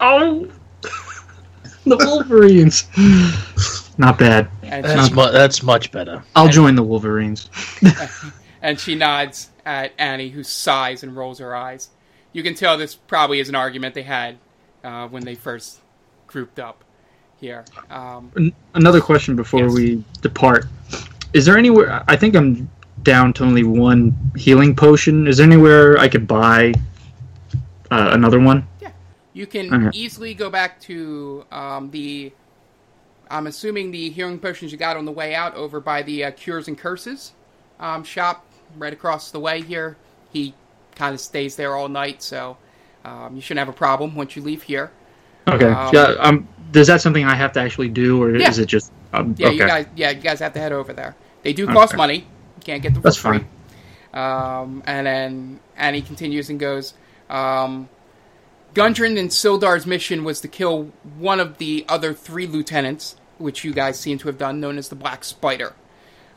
Oh, 0.00 0.48
the 1.84 1.96
Wolverines. 1.96 2.86
Not 3.98 4.18
bad. 4.18 4.48
And 4.62 4.84
That's 4.84 5.08
she, 5.08 5.14
mu- 5.14 5.30
that's 5.30 5.62
much 5.62 5.90
better. 5.92 6.22
I'll 6.34 6.48
join 6.48 6.74
the 6.74 6.82
Wolverines. 6.82 7.48
and 8.62 8.78
she 8.78 8.94
nods 8.94 9.50
at 9.64 9.92
Annie, 9.98 10.28
who 10.30 10.42
sighs 10.42 11.02
and 11.02 11.16
rolls 11.16 11.38
her 11.38 11.54
eyes. 11.54 11.90
You 12.32 12.42
can 12.42 12.54
tell 12.54 12.76
this 12.76 12.94
probably 12.94 13.40
is 13.40 13.48
an 13.48 13.54
argument 13.54 13.94
they 13.94 14.02
had 14.02 14.38
uh, 14.82 15.06
when 15.08 15.24
they 15.24 15.34
first 15.34 15.80
grouped 16.26 16.58
up 16.58 16.82
here. 17.40 17.64
Um, 17.90 18.32
An- 18.36 18.52
Another 18.74 19.00
question 19.00 19.36
before 19.36 19.60
Yes. 19.64 19.72
we 19.74 20.04
depart. 20.22 20.66
Is 21.32 21.46
there 21.46 21.56
anywhere? 21.56 22.02
I 22.08 22.16
think 22.16 22.34
I'm 22.34 22.68
down 23.04 23.32
to 23.34 23.44
only 23.44 23.62
one 23.62 24.14
healing 24.36 24.74
potion. 24.74 25.26
Is 25.26 25.36
there 25.36 25.46
anywhere 25.46 25.98
I 25.98 26.08
could 26.08 26.26
buy 26.26 26.72
uh, 27.90 28.10
another 28.12 28.40
one? 28.40 28.66
Yeah, 28.80 28.90
you 29.32 29.46
can 29.46 29.72
Okay. 29.72 29.96
easily 29.96 30.34
go 30.34 30.50
back 30.50 30.80
to 30.82 31.44
um, 31.52 31.90
the. 31.90 32.32
I'm 33.30 33.46
assuming 33.46 33.90
the 33.90 34.10
healing 34.10 34.38
potions 34.38 34.70
you 34.72 34.78
got 34.78 34.96
on 34.96 35.04
the 35.04 35.12
way 35.12 35.34
out 35.34 35.54
over 35.54 35.80
by 35.80 36.02
the 36.02 36.24
uh, 36.24 36.30
Cures 36.32 36.68
and 36.68 36.76
Curses 36.76 37.32
um, 37.80 38.04
shop 38.04 38.44
right 38.76 38.92
across 38.92 39.30
the 39.30 39.40
way 39.40 39.62
here. 39.62 39.96
He 40.32 40.52
kind 40.94 41.14
of 41.14 41.20
stays 41.20 41.56
there 41.56 41.74
all 41.74 41.88
night, 41.88 42.22
so 42.22 42.56
um, 43.04 43.34
you 43.34 43.40
shouldn't 43.40 43.64
have 43.66 43.74
a 43.74 43.76
problem 43.76 44.14
once 44.14 44.36
you 44.36 44.42
leave 44.42 44.62
here. 44.62 44.90
Okay. 45.48 45.66
Um, 45.66 45.90
yeah. 45.92 46.14
Um. 46.18 46.48
Does 46.72 46.88
that 46.88 47.00
something 47.00 47.24
I 47.24 47.36
have 47.36 47.52
to 47.52 47.60
actually 47.60 47.88
do, 47.88 48.20
or 48.20 48.34
Yeah. 48.34 48.50
is 48.50 48.58
it 48.58 48.66
just? 48.66 48.90
Um, 49.12 49.34
Yeah, 49.38 49.48
okay. 49.48 49.56
you 49.56 49.66
guys. 49.66 49.86
Yeah, 49.94 50.10
you 50.10 50.20
guys 50.20 50.40
have 50.40 50.52
to 50.54 50.58
head 50.58 50.72
over 50.72 50.92
there. 50.92 51.14
They 51.42 51.52
do 51.52 51.66
cost 51.66 51.92
Okay. 51.92 51.96
money. 51.98 52.26
Can't 52.64 52.82
get 52.82 52.94
them 52.94 53.02
for 53.02 53.08
That's 53.08 53.16
free. 53.16 53.38
fine. 53.38 53.48
Um, 54.14 54.82
and 54.86 55.06
then 55.06 55.60
Annie 55.76 56.02
continues 56.02 56.48
and 56.50 56.58
goes, 56.58 56.94
um, 57.28 57.88
Gundren 58.74 59.18
and 59.18 59.30
Sildar's 59.30 59.86
mission 59.86 60.24
was 60.24 60.40
to 60.40 60.48
kill 60.48 60.92
one 61.18 61.40
of 61.40 61.58
the 61.58 61.84
other 61.88 62.12
three 62.12 62.46
lieutenants, 62.46 63.16
which 63.38 63.64
you 63.64 63.72
guys 63.72 63.98
seem 63.98 64.18
to 64.18 64.28
have 64.28 64.38
done, 64.38 64.60
known 64.60 64.78
as 64.78 64.88
the 64.88 64.96
Black 64.96 65.24
Spider. 65.24 65.74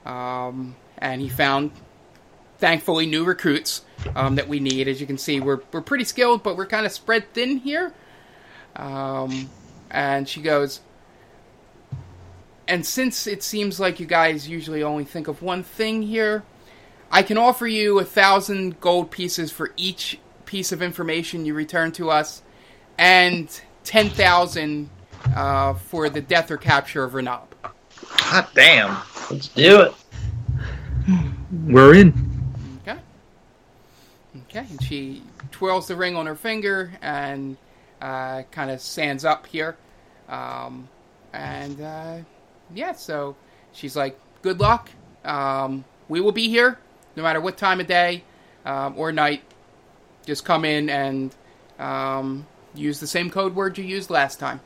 Um, 0.05 0.75
and 0.97 1.21
he 1.21 1.29
found, 1.29 1.71
thankfully, 2.57 3.05
new 3.05 3.23
recruits 3.23 3.83
um, 4.15 4.35
that 4.35 4.47
we 4.47 4.59
need. 4.59 4.87
As 4.87 5.01
you 5.01 5.07
can 5.07 5.17
see, 5.17 5.39
we're, 5.39 5.61
we're 5.71 5.81
pretty 5.81 6.03
skilled, 6.03 6.43
but 6.43 6.57
we're 6.57 6.65
kind 6.67 6.85
of 6.85 6.91
spread 6.91 7.31
thin 7.33 7.57
here. 7.57 7.93
Um, 8.75 9.49
and 9.89 10.27
she 10.27 10.41
goes, 10.41 10.81
and 12.67 12.85
since 12.85 13.27
it 13.27 13.43
seems 13.43 13.79
like 13.79 13.99
you 13.99 14.05
guys 14.05 14.47
usually 14.47 14.83
only 14.83 15.05
think 15.05 15.27
of 15.27 15.41
one 15.41 15.63
thing 15.63 16.01
here, 16.01 16.43
I 17.11 17.23
can 17.23 17.37
offer 17.37 17.67
you 17.67 17.99
a 17.99 18.05
thousand 18.05 18.79
gold 18.79 19.11
pieces 19.11 19.51
for 19.51 19.71
each 19.77 20.19
piece 20.45 20.71
of 20.71 20.81
information 20.81 21.45
you 21.45 21.53
return 21.53 21.91
to 21.93 22.09
us, 22.09 22.41
and 22.97 23.49
ten 23.83 24.09
thousand 24.09 24.89
uh, 25.35 25.73
for 25.73 26.09
the 26.09 26.21
death 26.21 26.51
or 26.51 26.57
capture 26.57 27.03
of 27.03 27.13
Renab. 27.13 27.47
God 28.31 28.47
damn. 28.53 28.97
Let's 29.31 29.47
do 29.49 29.81
it. 29.81 29.93
We're 31.65 31.95
in. 31.95 32.13
Okay. 32.81 32.99
Okay. 34.49 34.65
And 34.69 34.83
she 34.83 35.23
twirls 35.51 35.87
the 35.87 35.95
ring 35.95 36.15
on 36.15 36.25
her 36.25 36.35
finger 36.35 36.91
and 37.01 37.57
uh, 38.01 38.43
kind 38.51 38.69
of 38.69 38.81
stands 38.81 39.25
up 39.25 39.47
here, 39.47 39.77
um, 40.29 40.87
and 41.33 41.81
uh, 41.81 42.17
yeah. 42.73 42.93
So 42.93 43.35
she's 43.73 43.95
like, 43.95 44.19
"Good 44.41 44.59
luck. 44.59 44.89
Um, 45.23 45.83
we 46.09 46.21
will 46.21 46.31
be 46.31 46.49
here, 46.49 46.79
no 47.15 47.23
matter 47.23 47.41
what 47.41 47.57
time 47.57 47.79
of 47.79 47.87
day 47.87 48.23
um, 48.65 48.93
or 48.97 49.11
night. 49.11 49.41
Just 50.25 50.45
come 50.45 50.65
in 50.65 50.89
and 50.89 51.35
um, 51.79 52.45
use 52.75 52.99
the 52.99 53.07
same 53.07 53.29
code 53.29 53.55
word 53.55 53.77
you 53.77 53.83
used 53.83 54.09
last 54.09 54.39
time." 54.39 54.59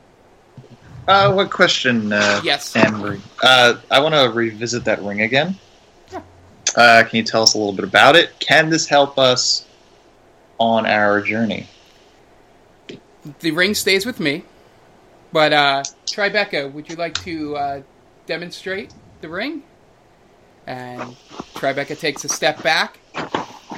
Uh, 1.07 1.33
what 1.33 1.49
question? 1.49 2.13
Uh, 2.13 2.41
Yes. 2.43 2.75
Anne-Marie? 2.75 3.21
Uh, 3.41 3.75
I 3.89 3.99
want 3.99 4.13
to 4.13 4.29
revisit 4.33 4.85
that 4.85 5.01
ring 5.01 5.21
again. 5.21 5.55
Yeah. 6.11 6.21
Uh, 6.75 7.03
can 7.03 7.17
you 7.17 7.23
tell 7.23 7.41
us 7.41 7.55
a 7.55 7.57
little 7.57 7.73
bit 7.73 7.85
about 7.85 8.15
it? 8.15 8.39
Can 8.39 8.69
this 8.69 8.87
help 8.87 9.17
us 9.17 9.65
on 10.59 10.85
our 10.85 11.21
journey? 11.21 11.67
The 13.39 13.51
ring 13.51 13.73
stays 13.73 14.05
with 14.05 14.19
me. 14.19 14.43
But 15.31 15.53
uh, 15.53 15.83
Tribeca, 16.05 16.71
would 16.71 16.89
you 16.89 16.95
like 16.95 17.13
to 17.23 17.55
uh, 17.55 17.81
demonstrate 18.25 18.93
the 19.21 19.29
ring? 19.29 19.63
And 20.67 21.01
Tribeca 21.53 21.97
takes 21.99 22.23
a 22.23 22.29
step 22.29 22.61
back, 22.61 22.99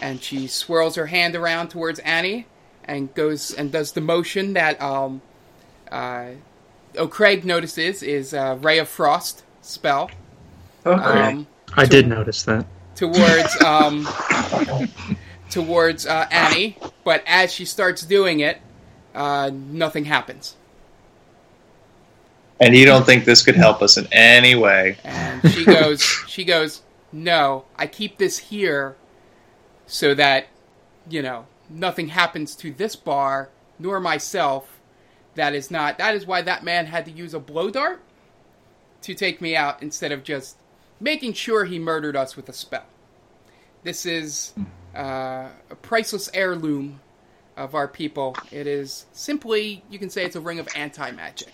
and 0.02 0.22
she 0.22 0.48
swirls 0.48 0.96
her 0.96 1.06
hand 1.06 1.36
around 1.36 1.70
towards 1.70 2.00
Annie, 2.00 2.48
and 2.86 3.14
goes 3.14 3.54
and 3.54 3.72
does 3.72 3.94
the 3.94 4.02
motion 4.02 4.54
that 4.54 4.82
um, 4.82 5.22
uh, 5.92 6.32
O'Craig 6.98 7.46
notices 7.46 8.04
is 8.04 8.34
uh, 8.34 8.58
Ray 8.62 8.80
of 8.80 8.90
Frost 8.90 9.44
spell. 9.62 10.12
Okay. 10.86 11.04
Um, 11.04 11.48
I 11.76 11.86
did 11.86 12.08
notice 12.08 12.44
that. 12.44 12.66
towards 12.96 13.62
um, 13.64 14.08
towards 15.50 16.06
uh, 16.06 16.28
Annie, 16.30 16.78
but 17.04 17.24
as 17.26 17.54
she 17.54 17.66
starts 17.66 18.04
doing 18.04 18.42
it, 18.42 18.60
uh, 19.16 19.50
nothing 19.54 20.06
happens, 20.06 20.56
And 22.60 22.76
you 22.76 22.86
don't 22.86 23.06
think 23.06 23.26
this 23.26 23.42
could 23.42 23.56
help 23.56 23.82
us 23.82 23.98
in 23.98 24.08
any 24.12 24.56
way? 24.56 24.98
and 25.04 25.52
she 25.52 25.66
goes, 25.66 26.02
she 26.28 26.46
goes, 26.46 26.82
no, 27.12 27.66
I 27.76 27.88
keep 27.88 28.18
this 28.18 28.38
here 28.38 28.96
so 29.86 30.14
that 30.16 30.48
you 31.10 31.22
know 31.22 31.46
nothing 31.70 32.08
happens 32.10 32.56
to 32.56 32.72
this 32.72 32.96
bar 32.96 33.50
nor 33.80 34.00
myself. 34.00 34.80
That 35.36 35.54
is 35.56 35.72
not. 35.72 35.98
That 35.98 36.16
is 36.16 36.26
why 36.26 36.42
that 36.44 36.64
man 36.64 36.86
had 36.86 37.06
to 37.06 37.12
use 37.12 37.34
a 37.34 37.40
blow 37.40 37.70
dart 37.70 38.02
to 39.02 39.14
take 39.14 39.42
me 39.42 39.56
out 39.56 39.82
instead 39.82 40.12
of 40.12 40.24
just 40.24 40.58
making 41.00 41.34
sure 41.34 41.66
he 41.66 41.80
murdered 41.80 42.16
us 42.16 42.36
with 42.36 42.48
a 42.50 42.54
spell. 42.54 42.86
This 43.84 44.06
is 44.06 44.54
uh, 44.96 45.50
a 45.70 45.76
priceless 45.82 46.30
heirloom 46.34 47.02
of 47.58 47.76
our 47.76 47.88
people. 47.88 48.36
It 48.52 48.68
is 48.68 49.06
simply, 49.12 49.84
you 49.90 50.00
can 50.00 50.10
say, 50.10 50.24
it's 50.24 50.36
a 50.36 50.42
ring 50.42 50.60
of 50.60 50.68
anti 50.76 51.12
magic. 51.12 51.54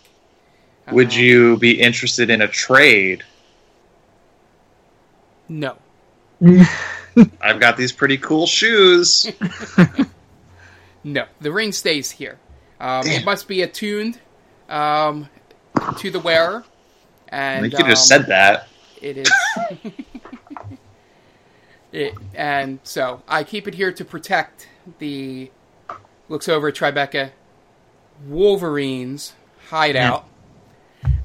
Would 0.91 1.13
you 1.13 1.57
be 1.57 1.79
interested 1.79 2.29
in 2.29 2.41
a 2.41 2.47
trade? 2.47 3.23
No. 5.47 5.77
I've 7.41 7.59
got 7.59 7.75
these 7.75 7.91
pretty 7.91 8.17
cool 8.17 8.47
shoes. 8.47 9.29
No, 11.03 11.25
the 11.39 11.51
ring 11.51 11.71
stays 11.71 12.11
here. 12.11 12.37
Um, 12.79 13.05
it 13.07 13.25
must 13.25 13.47
be 13.47 13.61
attuned 13.61 14.19
um, 14.67 15.29
to 15.97 16.11
the 16.11 16.19
wearer, 16.19 16.63
and 17.29 17.65
you 17.65 17.71
could 17.71 17.85
have 17.87 17.97
um, 17.97 18.03
said 18.03 18.27
that. 18.27 18.67
it 19.01 19.17
is. 19.17 19.31
it, 21.91 22.13
and 22.33 22.79
so 22.83 23.21
I 23.27 23.43
keep 23.43 23.67
it 23.67 23.75
here 23.75 23.91
to 23.91 24.05
protect 24.05 24.67
the. 24.99 25.51
Looks 26.27 26.47
over 26.47 26.67
at 26.67 26.75
Tribeca, 26.75 27.31
Wolverine's 28.27 29.33
hideout 29.69 30.27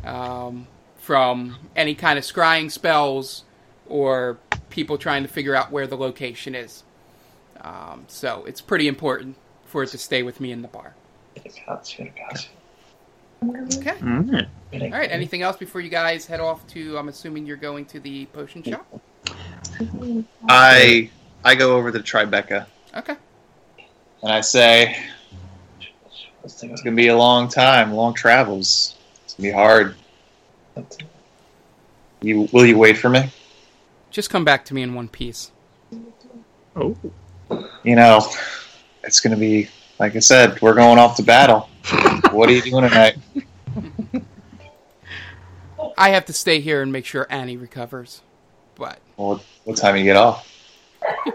um, 0.05 0.67
from 0.99 1.57
any 1.77 1.95
kind 1.95 2.19
of 2.19 2.25
scrying 2.25 2.71
spells 2.71 3.45
or 3.89 4.39
people 4.71 4.99
trying 4.99 5.23
to 5.23 5.29
figure 5.29 5.55
out 5.55 5.71
where 5.71 5.87
the 5.87 5.97
location 5.97 6.55
is. 6.55 6.83
Um, 7.61 8.05
so 8.09 8.45
it's 8.47 8.61
pretty 8.61 8.89
important 8.89 9.37
for 9.67 9.83
it 9.83 9.89
to 9.89 9.99
stay 9.99 10.23
with 10.23 10.41
me 10.41 10.53
in 10.53 10.63
the 10.63 10.69
bar. 10.69 10.95
Okay. 11.37 11.51
All 14.03 14.09
right. 14.09 14.47
All 14.73 14.91
right. 14.91 15.11
Anything 15.11 15.43
else 15.43 15.57
before 15.57 15.81
you 15.81 15.91
guys 15.91 16.27
head 16.27 16.41
off 16.41 16.67
to? 16.69 16.97
I'm 16.99 17.09
assuming 17.09 17.47
you're 17.47 17.57
going 17.57 17.85
to 17.87 18.01
the 18.01 18.27
potion 18.27 18.63
shop. 18.63 18.87
I 20.49 21.11
I 21.45 21.55
go 21.55 21.77
over 21.77 21.91
to 21.93 21.99
Tribeca 21.99 22.67
Okay. 22.97 23.17
and 24.23 24.33
I 24.33 24.41
say, 24.41 24.97
"It's 26.45 26.63
gonna 26.63 26.97
be 26.97 27.09
a 27.09 27.17
long 27.17 27.49
time, 27.49 27.93
long 27.93 28.15
travels. 28.15 28.94
It's 29.35 29.43
gonna 29.43 29.49
be 29.49 29.53
hard. 29.53 29.97
You 32.21 32.49
will 32.53 32.65
you 32.65 32.79
wait 32.79 32.97
for 32.99 33.09
me? 33.09 33.31
Just 34.13 34.31
come 34.31 34.45
back 34.45 34.65
to 34.67 34.75
me 34.75 34.83
in 34.83 34.95
one 34.95 35.09
piece. 35.09 35.51
Oh, 36.77 36.97
You 37.83 37.97
know, 37.97 38.25
it's 39.03 39.19
gonna 39.19 39.37
be 39.37 39.69
like 39.99 40.15
I 40.15 40.21
said. 40.21 40.61
We're 40.63 40.75
going 40.75 41.01
off 41.01 41.17
to 41.17 41.25
battle. 41.25 41.69
what 42.31 42.49
are 42.49 42.53
you 42.53 42.63
doing 42.63 42.89
tonight? 42.89 43.17
I 45.99 46.11
have 46.11 46.27
to 46.27 46.33
stay 46.33 46.61
here 46.61 46.81
and 46.83 46.93
make 46.93 47.05
sure 47.05 47.27
Annie 47.29 47.57
recovers. 47.57 48.23
But 48.77 49.01
Well, 49.17 49.43
what 49.65 49.77
time 49.77 49.97
you 49.97 50.05
get 50.05 50.17
off? 50.17 50.49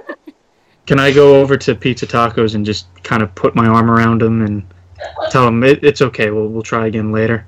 can 0.86 1.00
I 1.00 1.12
go 1.12 1.42
over 1.42 1.58
to 1.58 1.76
Pizza 1.76 2.08
Tacos 2.08 2.56
and 2.56 2.66
just 2.66 2.88
kind 3.04 3.22
of 3.22 3.36
put 3.36 3.56
my 3.56 3.68
arm 3.68 3.92
around 3.92 4.22
him 4.22 4.42
and 4.42 4.66
tell 5.32 5.46
him 5.46 5.64
it, 5.66 5.84
it's 5.84 6.02
okay. 6.02 6.30
We'll 6.32 6.48
we'll 6.48 6.64
try 6.64 6.88
again 6.88 7.12
later. 7.12 7.46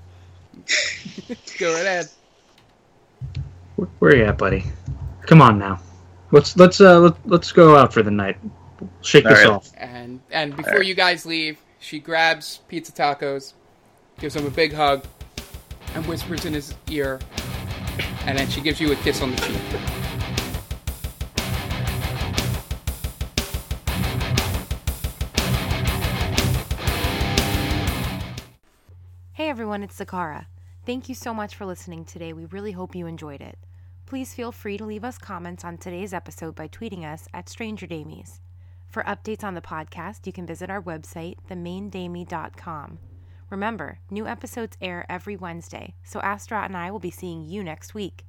Go 1.59 1.73
right 1.73 1.85
ahead. 1.85 2.09
Where, 3.75 3.89
where 3.99 4.15
you 4.15 4.25
at, 4.25 4.37
buddy? 4.37 4.63
Come 5.25 5.41
on 5.41 5.57
now. 5.57 5.79
Let's 6.31 6.55
let's 6.57 6.79
uh 6.79 6.99
let, 6.99 7.27
let's 7.27 7.51
go 7.51 7.75
out 7.75 7.93
for 7.93 8.03
the 8.03 8.11
night. 8.11 8.37
Shake 9.01 9.25
All 9.25 9.31
this 9.31 9.39
right. 9.39 9.49
off. 9.49 9.71
And 9.77 10.21
and 10.31 10.55
before 10.55 10.81
you 10.83 10.95
guys 10.95 11.25
leave, 11.25 11.57
she 11.79 11.99
grabs 11.99 12.61
pizza 12.67 12.91
tacos, 12.91 13.53
gives 14.19 14.35
him 14.35 14.45
a 14.45 14.49
big 14.49 14.73
hug, 14.73 15.05
and 15.93 16.05
whispers 16.05 16.45
in 16.45 16.53
his 16.53 16.73
ear, 16.89 17.19
and 18.25 18.37
then 18.37 18.49
she 18.49 18.61
gives 18.61 18.79
you 18.79 18.91
a 18.91 18.95
kiss 18.97 19.21
on 19.21 19.31
the 19.31 19.37
cheek. 19.41 20.00
Everyone, 29.51 29.83
it's 29.83 29.99
Zakara. 29.99 30.45
Thank 30.85 31.09
you 31.09 31.13
so 31.13 31.33
much 31.33 31.55
for 31.55 31.65
listening 31.65 32.05
today. 32.05 32.31
We 32.31 32.45
really 32.45 32.71
hope 32.71 32.95
you 32.95 33.05
enjoyed 33.05 33.41
it. 33.41 33.57
Please 34.05 34.33
feel 34.33 34.53
free 34.53 34.77
to 34.77 34.85
leave 34.85 35.03
us 35.03 35.17
comments 35.17 35.65
on 35.65 35.77
today's 35.77 36.13
episode 36.13 36.55
by 36.55 36.69
tweeting 36.69 37.03
us 37.03 37.27
at 37.33 37.49
Stranger 37.49 37.85
Damies. 37.85 38.39
For 38.87 39.03
updates 39.03 39.43
on 39.43 39.53
the 39.53 39.59
podcast, 39.59 40.25
you 40.25 40.31
can 40.31 40.45
visit 40.45 40.69
our 40.69 40.81
website, 40.81 41.35
themaindamie.com. 41.49 42.99
Remember, 43.49 43.99
new 44.09 44.25
episodes 44.25 44.77
air 44.79 45.05
every 45.09 45.35
Wednesday, 45.35 45.95
so 46.01 46.21
Astra 46.21 46.63
and 46.63 46.77
I 46.77 46.89
will 46.89 46.99
be 46.99 47.11
seeing 47.11 47.43
you 47.43 47.61
next 47.61 47.93
week. 47.93 48.23